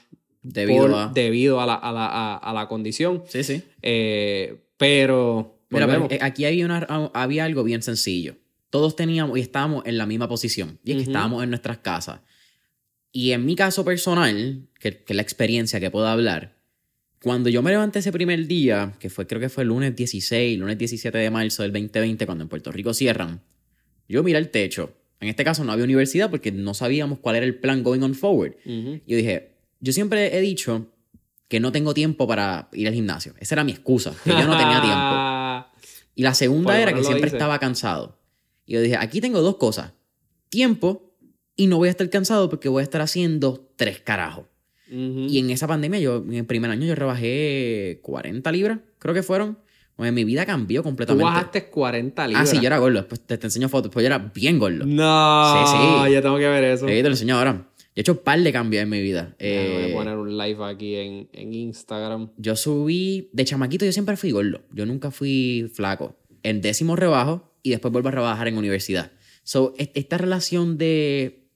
[0.43, 1.09] Debido por- a...
[1.12, 3.22] debido a la, a la- a- a la condición.
[3.27, 3.62] Sí, sí.
[3.83, 6.79] Eh, pero, Mira, pero, eh, aquí había, una,
[7.12, 8.37] había algo bien sencillo.
[8.77, 10.79] Todos teníamos y estábamos en la misma posición.
[10.85, 11.11] Y es que Ujú.
[11.12, 12.20] estábamos en nuestras casas.
[13.11, 16.59] Y en mi caso personal, que, que es la experiencia que puedo hablar,
[17.22, 20.59] cuando yo me levanté ese primer día, que fue creo que fue el lunes 16,
[20.59, 23.41] lunes 17 de marzo del 2020, cuando en Puerto Rico cierran,
[24.11, 24.93] yo miré el techo.
[25.20, 28.14] En este caso no había universidad porque no sabíamos cuál era el plan going on
[28.14, 28.57] forward.
[28.66, 29.01] Ujú.
[29.07, 30.93] Yo dije, yo siempre he dicho
[31.49, 33.33] que no tengo tiempo para ir al gimnasio.
[33.41, 35.73] Esa era mi excusa, que yo no tenía tiempo.
[36.19, 37.36] Y la segunda era que siempre dice.
[37.36, 38.19] estaba cansado.
[38.66, 39.93] Y yo dije, aquí tengo dos cosas.
[40.48, 41.14] Tiempo
[41.56, 44.44] y no voy a estar cansado porque voy a estar haciendo tres carajos.
[44.88, 49.22] Y en esa pandemia, yo en el primer año yo rebajé 40 libras, creo que
[49.24, 49.59] fueron.
[49.97, 51.24] Pues mi vida cambió Tú completamente.
[51.24, 52.51] bajaste 40 ah, libras.
[52.51, 52.98] sí, yo era gordo.
[52.98, 53.90] Después te, te enseño fotos.
[53.90, 54.84] Pues yo era bien gordo.
[54.84, 55.72] No, Sí,
[56.06, 56.12] sí.
[56.12, 56.86] ya tengo que ver eso.
[56.86, 57.68] Sí, te lo enseño ahora.
[57.78, 59.34] Yo he hecho un par de cambios en mi vida.
[59.38, 62.28] Déjame Eh, poner un live aquí en, en Instagram.
[62.36, 66.14] Yo subí, de chamaquito yo siempre fui gordo, yo nunca fui flaco.
[66.43, 69.12] En décimo rebajo y después vuelvo a rebajar en universidad.
[69.43, 71.48] So, es- esta relación de,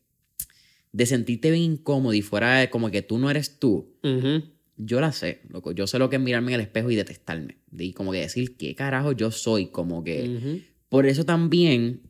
[0.93, 4.43] de sentirte bien incómodo y fuera de como que tú no eres tú, Ujú.
[4.77, 5.73] yo la sé, loco.
[5.73, 7.59] Yo sé lo que es mirarme en el espejo y detestarme.
[7.79, 10.29] Y como que decir qué carajo yo soy, como que...
[10.29, 10.61] Ujú.
[10.89, 12.01] Por eso también,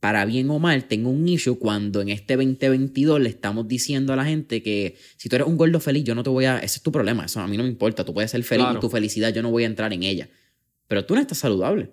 [0.00, 4.16] para bien o mal, tengo un issue cuando en este 2022 le estamos diciendo a
[4.16, 6.58] la gente que si tú eres un gordo feliz, yo no te voy a...
[6.60, 8.02] Ese es tu problema, eso a mí no me importa.
[8.06, 8.78] Tú puedes ser feliz Claro.
[8.78, 10.30] y tu felicidad yo no voy a entrar en ella.
[10.88, 11.90] Pero tú no estás saludable.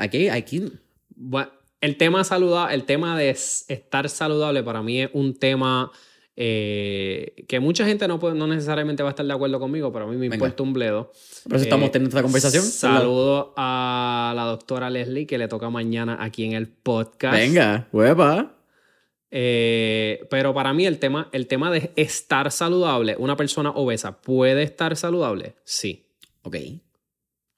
[0.00, 0.62] Aquí, aquí
[1.20, 1.50] Bueno,
[1.80, 5.90] el tema saludable, el tema de estar saludable para mí es un tema
[6.36, 10.04] eh, que mucha gente no, puede, no necesariamente va a estar de acuerdo conmigo, pero
[10.04, 11.10] a mí me importa un bledo.
[11.42, 12.62] Por eso estamos eh, teniendo esta conversación.
[12.62, 17.34] Saludo a la doctora Leslie que le toca mañana aquí en el podcast.
[17.34, 18.54] Venga, hueva.
[19.32, 24.62] Eh, pero para mí el tema, el tema de estar saludable, una persona obesa puede
[24.62, 26.06] estar saludable, sí.
[26.42, 26.56] Ok.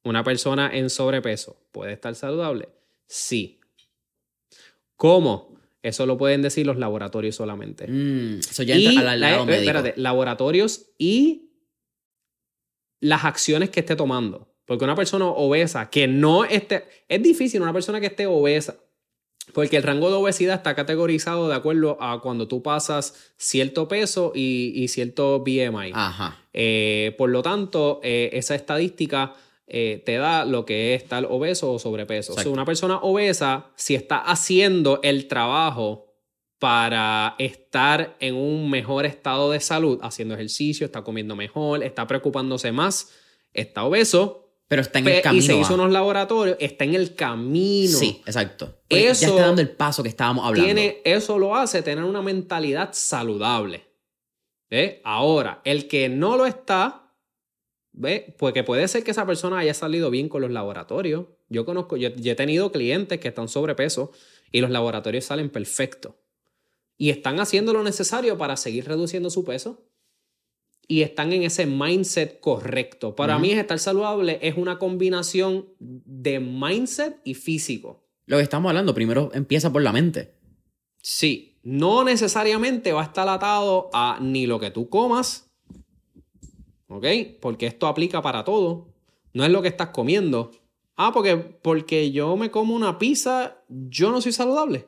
[0.05, 2.71] Una persona en sobrepeso puede estar saludable,
[3.11, 3.61] sí.
[4.97, 5.51] ¿Cómo?
[5.83, 7.87] Eso lo pueden decir los laboratorios solamente.
[7.89, 9.63] Mm, eso ya entra al lado médico.
[9.63, 11.51] Espérate, laboratorios y
[13.01, 14.49] las acciones que esté tomando.
[14.67, 16.85] Porque una persona obesa que no esté.
[17.09, 18.77] Es difícil una persona que esté obesa.
[19.53, 24.33] Porque el rango de obesidad está categorizado de acuerdo a cuando tú pasas cierto peso
[24.35, 25.91] y, cierto BMI.
[25.93, 26.39] Ajá.
[26.53, 29.35] Eh, por lo tanto, eh, esa estadística
[29.73, 32.35] eh, te da lo que es tal obeso o sobrepeso.
[32.35, 36.13] O una persona obesa, si está haciendo el trabajo
[36.59, 42.73] para estar en un mejor estado de salud, haciendo ejercicio, está comiendo mejor, está preocupándose
[42.73, 43.13] más,
[43.55, 44.49] está obeso.
[44.67, 45.43] Pero está en el camino.
[45.43, 47.97] Y se hizo unos laboratorios, está en el camino.
[47.97, 48.75] Sí, exacto.
[48.89, 50.65] Pues ya está dando el paso que estábamos hablando.
[50.65, 53.89] Tiene, eso lo hace tener una mentalidad saludable.
[55.05, 57.00] Ahora, el que no lo está,
[58.01, 58.35] ¿Ve?
[58.39, 61.27] Porque puede ser que esa persona haya salido bien con los laboratorios.
[61.51, 64.11] Yo conozco, yo, he tenido clientes que están sobrepeso
[64.51, 66.15] y los laboratorios salen perfectos.
[66.97, 69.85] Y están haciendo lo necesario para seguir reduciendo su peso.
[70.89, 73.15] Y están en ese mindset correcto.
[73.15, 78.09] Para mí, estar saludable es una combinación de mindset y físico.
[78.25, 80.33] Lo que estamos hablando, primero empieza por la mente.
[81.03, 85.50] Sí, no necesariamente va a estar atado a ni lo que tú comas,
[86.91, 87.07] ¿Ok?
[87.41, 88.89] Porque esto aplica para todo.
[89.33, 90.51] No es lo que estás comiendo.
[90.97, 94.87] Ah, porque, porque yo me como una pizza, yo no soy saludable.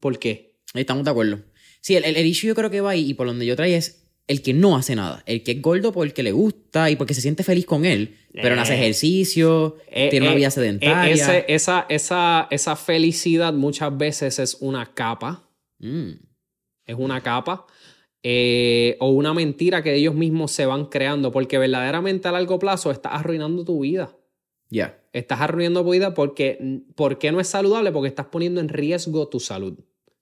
[0.00, 0.56] ¿Por qué?
[0.74, 1.40] Estamos de acuerdo.
[1.82, 4.02] Sí, el, el, issue yo creo que va ahí, y por donde yo traigo es
[4.28, 5.22] el que no hace nada.
[5.26, 8.56] El que es gordo porque le gusta y porque se siente feliz con él, pero
[8.56, 8.78] no hace eh.
[8.78, 11.44] ejercicio, eh, tiene una eh, vida sedentaria.
[11.48, 15.48] esa, esa, esa felicidad muchas veces es una capa.
[15.80, 16.12] Mm.
[16.86, 17.66] Es una capa.
[18.22, 22.90] Eh, o una mentira que ellos mismos se van creando, porque verdaderamente a largo plazo
[22.90, 24.16] estás arruinando tu vida.
[24.68, 25.02] Ya.
[25.12, 27.92] Estás arruinando tu vida porque, ¿por qué no es saludable?
[27.92, 29.78] Porque estás poniendo en riesgo tu salud.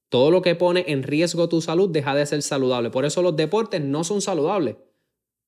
[0.08, 2.90] Todo lo que pone en riesgo tu salud deja de ser saludable.
[2.90, 4.76] Por eso los deportes no son saludables.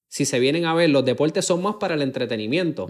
[0.09, 2.89] Si se vienen a ver, los deportes son más para el entretenimiento.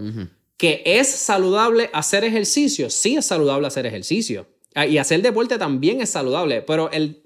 [0.57, 2.91] ¿Que es saludable hacer ejercicio?
[2.91, 4.47] Sí es saludable hacer ejercicio.
[4.75, 7.23] Ah, y hacer deporte también es saludable, pero el,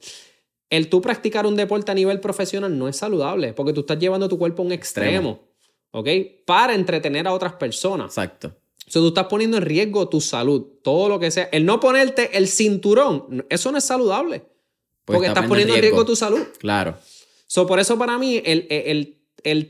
[0.76, 4.28] el tú practicar un deporte a nivel profesional no es saludable porque tú estás llevando
[4.28, 5.40] tu cuerpo a un extremo,
[5.90, 6.08] ¿ok?
[6.44, 8.06] Para entretener a otras personas.
[8.06, 8.56] Exacto.
[8.86, 11.48] O sea, tú estás poniendo en riesgo tu salud, todo lo que sea.
[11.52, 14.40] El no ponerte el cinturón, eso no es saludable.
[15.04, 16.04] Pues porque estás poniendo en riesgo.
[16.04, 16.42] tu salud.
[16.58, 16.96] Claro.
[17.46, 19.23] So, por eso para mí el, el el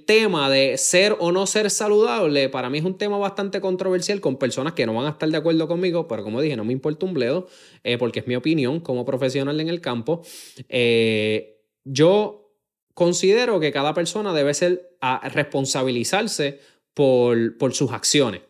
[0.06, 4.36] tema de ser o no ser saludable para mí es un tema bastante controversial con
[4.36, 7.04] personas que no van a estar de acuerdo conmigo, pero como dije, no me importa
[7.04, 7.48] un bledo,
[7.82, 10.22] eh, porque es mi opinión como profesional en el campo.
[10.68, 12.52] Eh, yo
[12.94, 16.60] considero que cada persona debe ser a responsabilizarse
[16.94, 18.42] por, por sus acciones.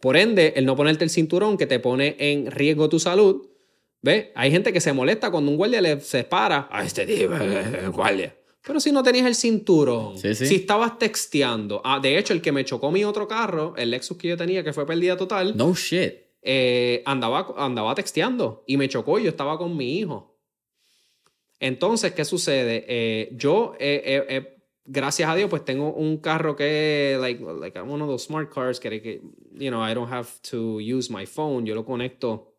[0.00, 3.46] Por ende, el no ponerte el cinturón que te pone en riesgo tu salud,
[4.02, 4.26] ¿ves?
[4.34, 7.34] Hay gente que se molesta cuando un guardia le se para a este tipo,
[7.92, 8.34] guardia.
[8.66, 11.82] Pero si no tenías el cinturón, si estabas texteando.
[11.84, 14.64] Ah, de hecho, el que me chocó mi otro carro, el Lexus que yo tenía,
[14.64, 15.56] que fue pérdida total.
[15.56, 16.14] No shit.
[16.40, 20.38] Eh, andaba, andaba texteando y me chocó y yo estaba con mi hijo.
[21.60, 22.84] Entonces, ¿qué sucede?
[22.88, 23.74] Eh, yo,
[24.84, 28.80] gracias a Dios, pues tengo un carro que, like, like one of those smart cars
[28.80, 29.22] que,
[29.52, 31.66] you know, I don't have to use my phone.
[31.66, 32.54] Yo lo conecto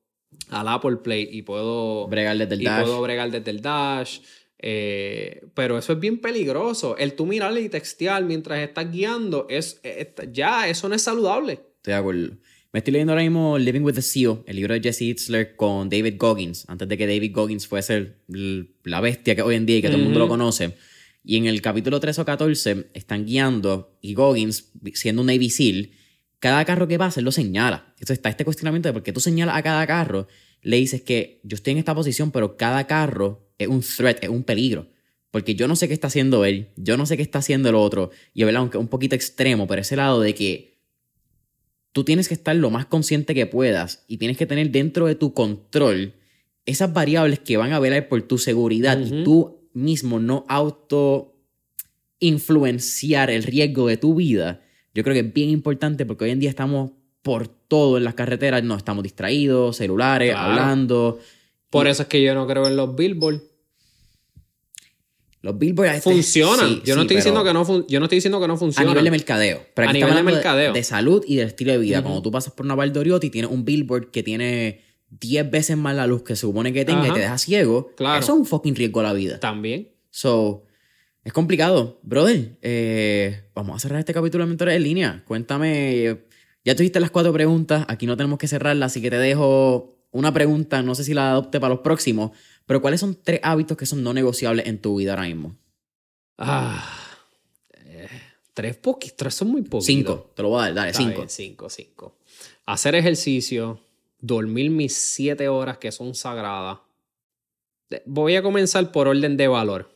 [0.49, 2.83] al Apple Play y puedo bregar desde el y dash.
[2.83, 4.19] Puedo bregar desde el dash.
[4.59, 6.97] Eh, pero eso es bien peligroso.
[6.97, 9.81] El tú mirarle y textear mientras estás guiando, es,
[10.31, 11.53] ya, eso no es saludable.
[11.53, 12.37] Estoy de acuerdo.
[12.75, 15.87] Me estoy leyendo ahora mismo Living with the Seal, el libro de Jesse Itzler con
[15.87, 19.81] David Goggins, antes de que David Goggins fuese la bestia que hoy en día y
[19.81, 20.73] que todo el mundo lo conoce.
[21.23, 25.91] Y en el capítulo 3 o 14 están guiando y Goggins, siendo un Navy SEAL,
[26.39, 27.93] cada carro que pasa él lo señala.
[27.93, 30.27] Entonces está este cuestionamiento de por qué tú señalas a cada carro.
[30.61, 34.29] Le dices que yo estoy en esta posición, pero cada carro es un threat, es
[34.29, 34.87] un peligro.
[35.31, 37.75] Porque yo no sé qué está haciendo él, yo no sé qué está haciendo el
[37.75, 38.11] otro.
[38.33, 40.77] Y es verdad, aunque un poquito extremo, pero ese lado de que
[41.91, 45.15] tú tienes que estar lo más consciente que puedas y tienes que tener dentro de
[45.15, 46.13] tu control
[46.65, 51.35] esas variables que van a velar por tu seguridad y tú mismo no auto
[52.19, 54.61] influenciar el riesgo de tu vida.
[54.93, 56.91] Yo creo que es bien importante porque hoy en día estamos
[57.21, 60.49] por todo en las carreteras, no estamos distraídos, celulares, Claro.
[60.49, 61.19] hablando.
[61.79, 63.41] Por eso es que yo no creo en los billboards.
[65.41, 66.69] Los billboards a veces- Funcionan.
[66.69, 68.55] sí, yo, no sí, estoy diciendo que no fun- yo no estoy diciendo que no
[68.55, 68.89] A funcionan.
[68.93, 69.61] nivel de mercadeo.
[69.75, 70.73] Pero A nivel de mercadeo.
[70.73, 72.01] De, salud y del estilo de vida.
[72.01, 74.81] Cuando tú pasas por una Valdoriotti y tienes un billboard que tiene
[75.11, 78.19] 10 veces más la luz que se supone que tenga y te deja ciego, Claro.
[78.19, 79.39] eso es un fucking riesgo a la vida.
[79.39, 79.89] También.
[80.09, 80.65] So,
[81.23, 81.99] es complicado.
[82.01, 85.23] Brother, eh, vamos a cerrar este capítulo de Mentores en línea.
[85.27, 86.21] Cuéntame,
[86.63, 90.33] ya tuviste las cuatro preguntas, aquí no tenemos que cerrarlas, así que te dejo una
[90.33, 92.31] pregunta, no sé si la adopte para los próximos,
[92.65, 95.55] pero ¿cuáles son tres hábitos que son no negociables en tu vida ahora mismo?
[96.37, 96.83] Ah,
[97.73, 98.07] eh,
[98.53, 99.17] tres poquitos.
[99.17, 99.85] Tres son muy poquitos.
[99.85, 101.15] Cinco, te lo voy a dar, dale, Está cinco.
[101.17, 102.17] bien, cinco, cinco.
[102.65, 103.79] Hacer ejercicio,
[104.19, 106.79] dormir mis siete horas que son sagradas.
[107.89, 109.91] De- Voy a comenzar por orden de valor.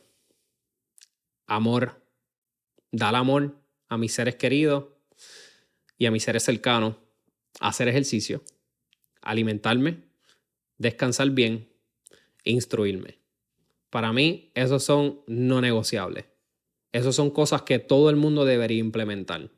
[1.46, 2.00] Amor.
[2.92, 3.56] Dar amor
[3.88, 4.84] a mis seres queridos
[5.98, 6.96] y a mis seres cercanos.
[7.60, 8.42] Hacer ejercicio.
[9.22, 10.09] Alimentarme.
[10.80, 11.68] Descansar bien.
[12.42, 13.18] e Instruirme.
[13.90, 16.24] Para mí, esos son no negociables.
[16.90, 19.50] Esas son cosas que todo el mundo debería implementar.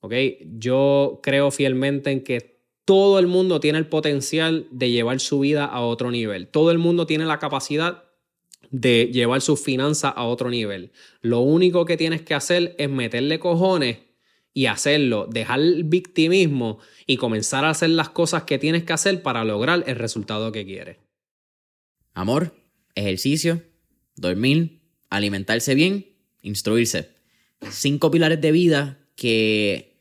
[0.00, 0.12] ¿ok?
[0.58, 5.64] Yo creo fielmente en que todo el mundo tiene el potencial de llevar su vida
[5.64, 6.46] a otro nivel.
[6.46, 8.04] Todo el mundo tiene la capacidad
[8.70, 10.92] de llevar sus finanzas a otro nivel.
[11.22, 13.98] Lo único que tienes que hacer es meterle cojones
[14.52, 19.22] y hacerlo, dejar el victimismo y comenzar a hacer las cosas que tienes que hacer
[19.22, 20.96] para lograr el resultado que quieres.
[22.14, 22.54] Amor,
[22.94, 23.62] ejercicio,
[24.16, 26.06] dormir, alimentarse bien,
[26.42, 27.10] instruirse.
[27.70, 29.98] Cinco pilares de vida que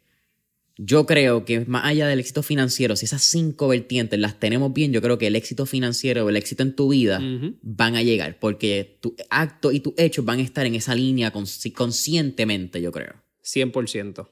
[0.78, 4.94] yo creo que más allá del éxito financiero, si esas cinco vertientes las tenemos bien,
[4.94, 7.20] yo creo que el éxito financiero o el éxito en tu vida
[7.62, 11.34] van a llegar porque tu acto y tus hechos van a estar en esa línea
[11.34, 13.14] consci- conscientemente, yo creo.
[13.44, 14.28] 100%.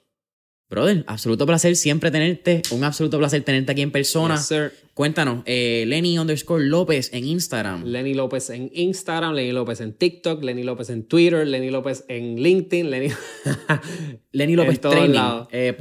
[0.70, 2.62] Brother, absoluto placer siempre tenerte.
[2.72, 4.36] Un absoluto placer tenerte aquí en persona.
[4.36, 4.74] Yes, sir.
[4.94, 7.86] Cuéntanos, eh, Lenny underscore López en Instagram.
[7.86, 12.42] Lenny López en Instagram, Lenny López en TikTok, Lenny López en Twitter, Lenny López en
[12.42, 13.10] LinkedIn, Lenny...
[14.32, 15.48] Lenny López en todos Training, lados.
[15.52, 15.78] eh,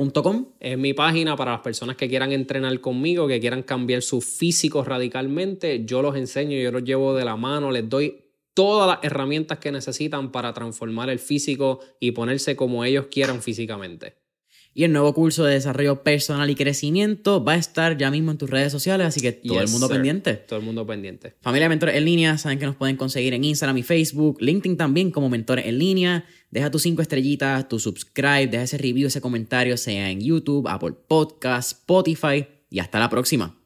[0.60, 4.84] es mi página para las personas que quieran entrenar conmigo, que quieran cambiar su físico
[4.84, 5.84] radicalmente.
[5.86, 8.22] Yo los enseño, yo los llevo de la mano, les doy
[8.52, 14.26] todas las herramientas que necesitan para transformar el físico y ponerse como ellos quieran físicamente.
[14.78, 18.36] Y el nuevo curso de desarrollo personal y crecimiento va a estar ya mismo en
[18.36, 19.97] tus redes sociales, así que todo el mundo sir.
[19.97, 20.35] pendiente.
[20.35, 21.35] Todo el mundo pendiente.
[21.40, 25.11] Familia Mentores en línea, saben que nos pueden conseguir en Instagram y Facebook, LinkedIn también
[25.11, 26.27] como Mentores en línea.
[26.51, 30.93] Deja tus cinco estrellitas, tu subscribe, deja ese review, ese comentario, sea en YouTube, Apple
[31.09, 33.57] Podcasts, Spotify y hasta la próxima.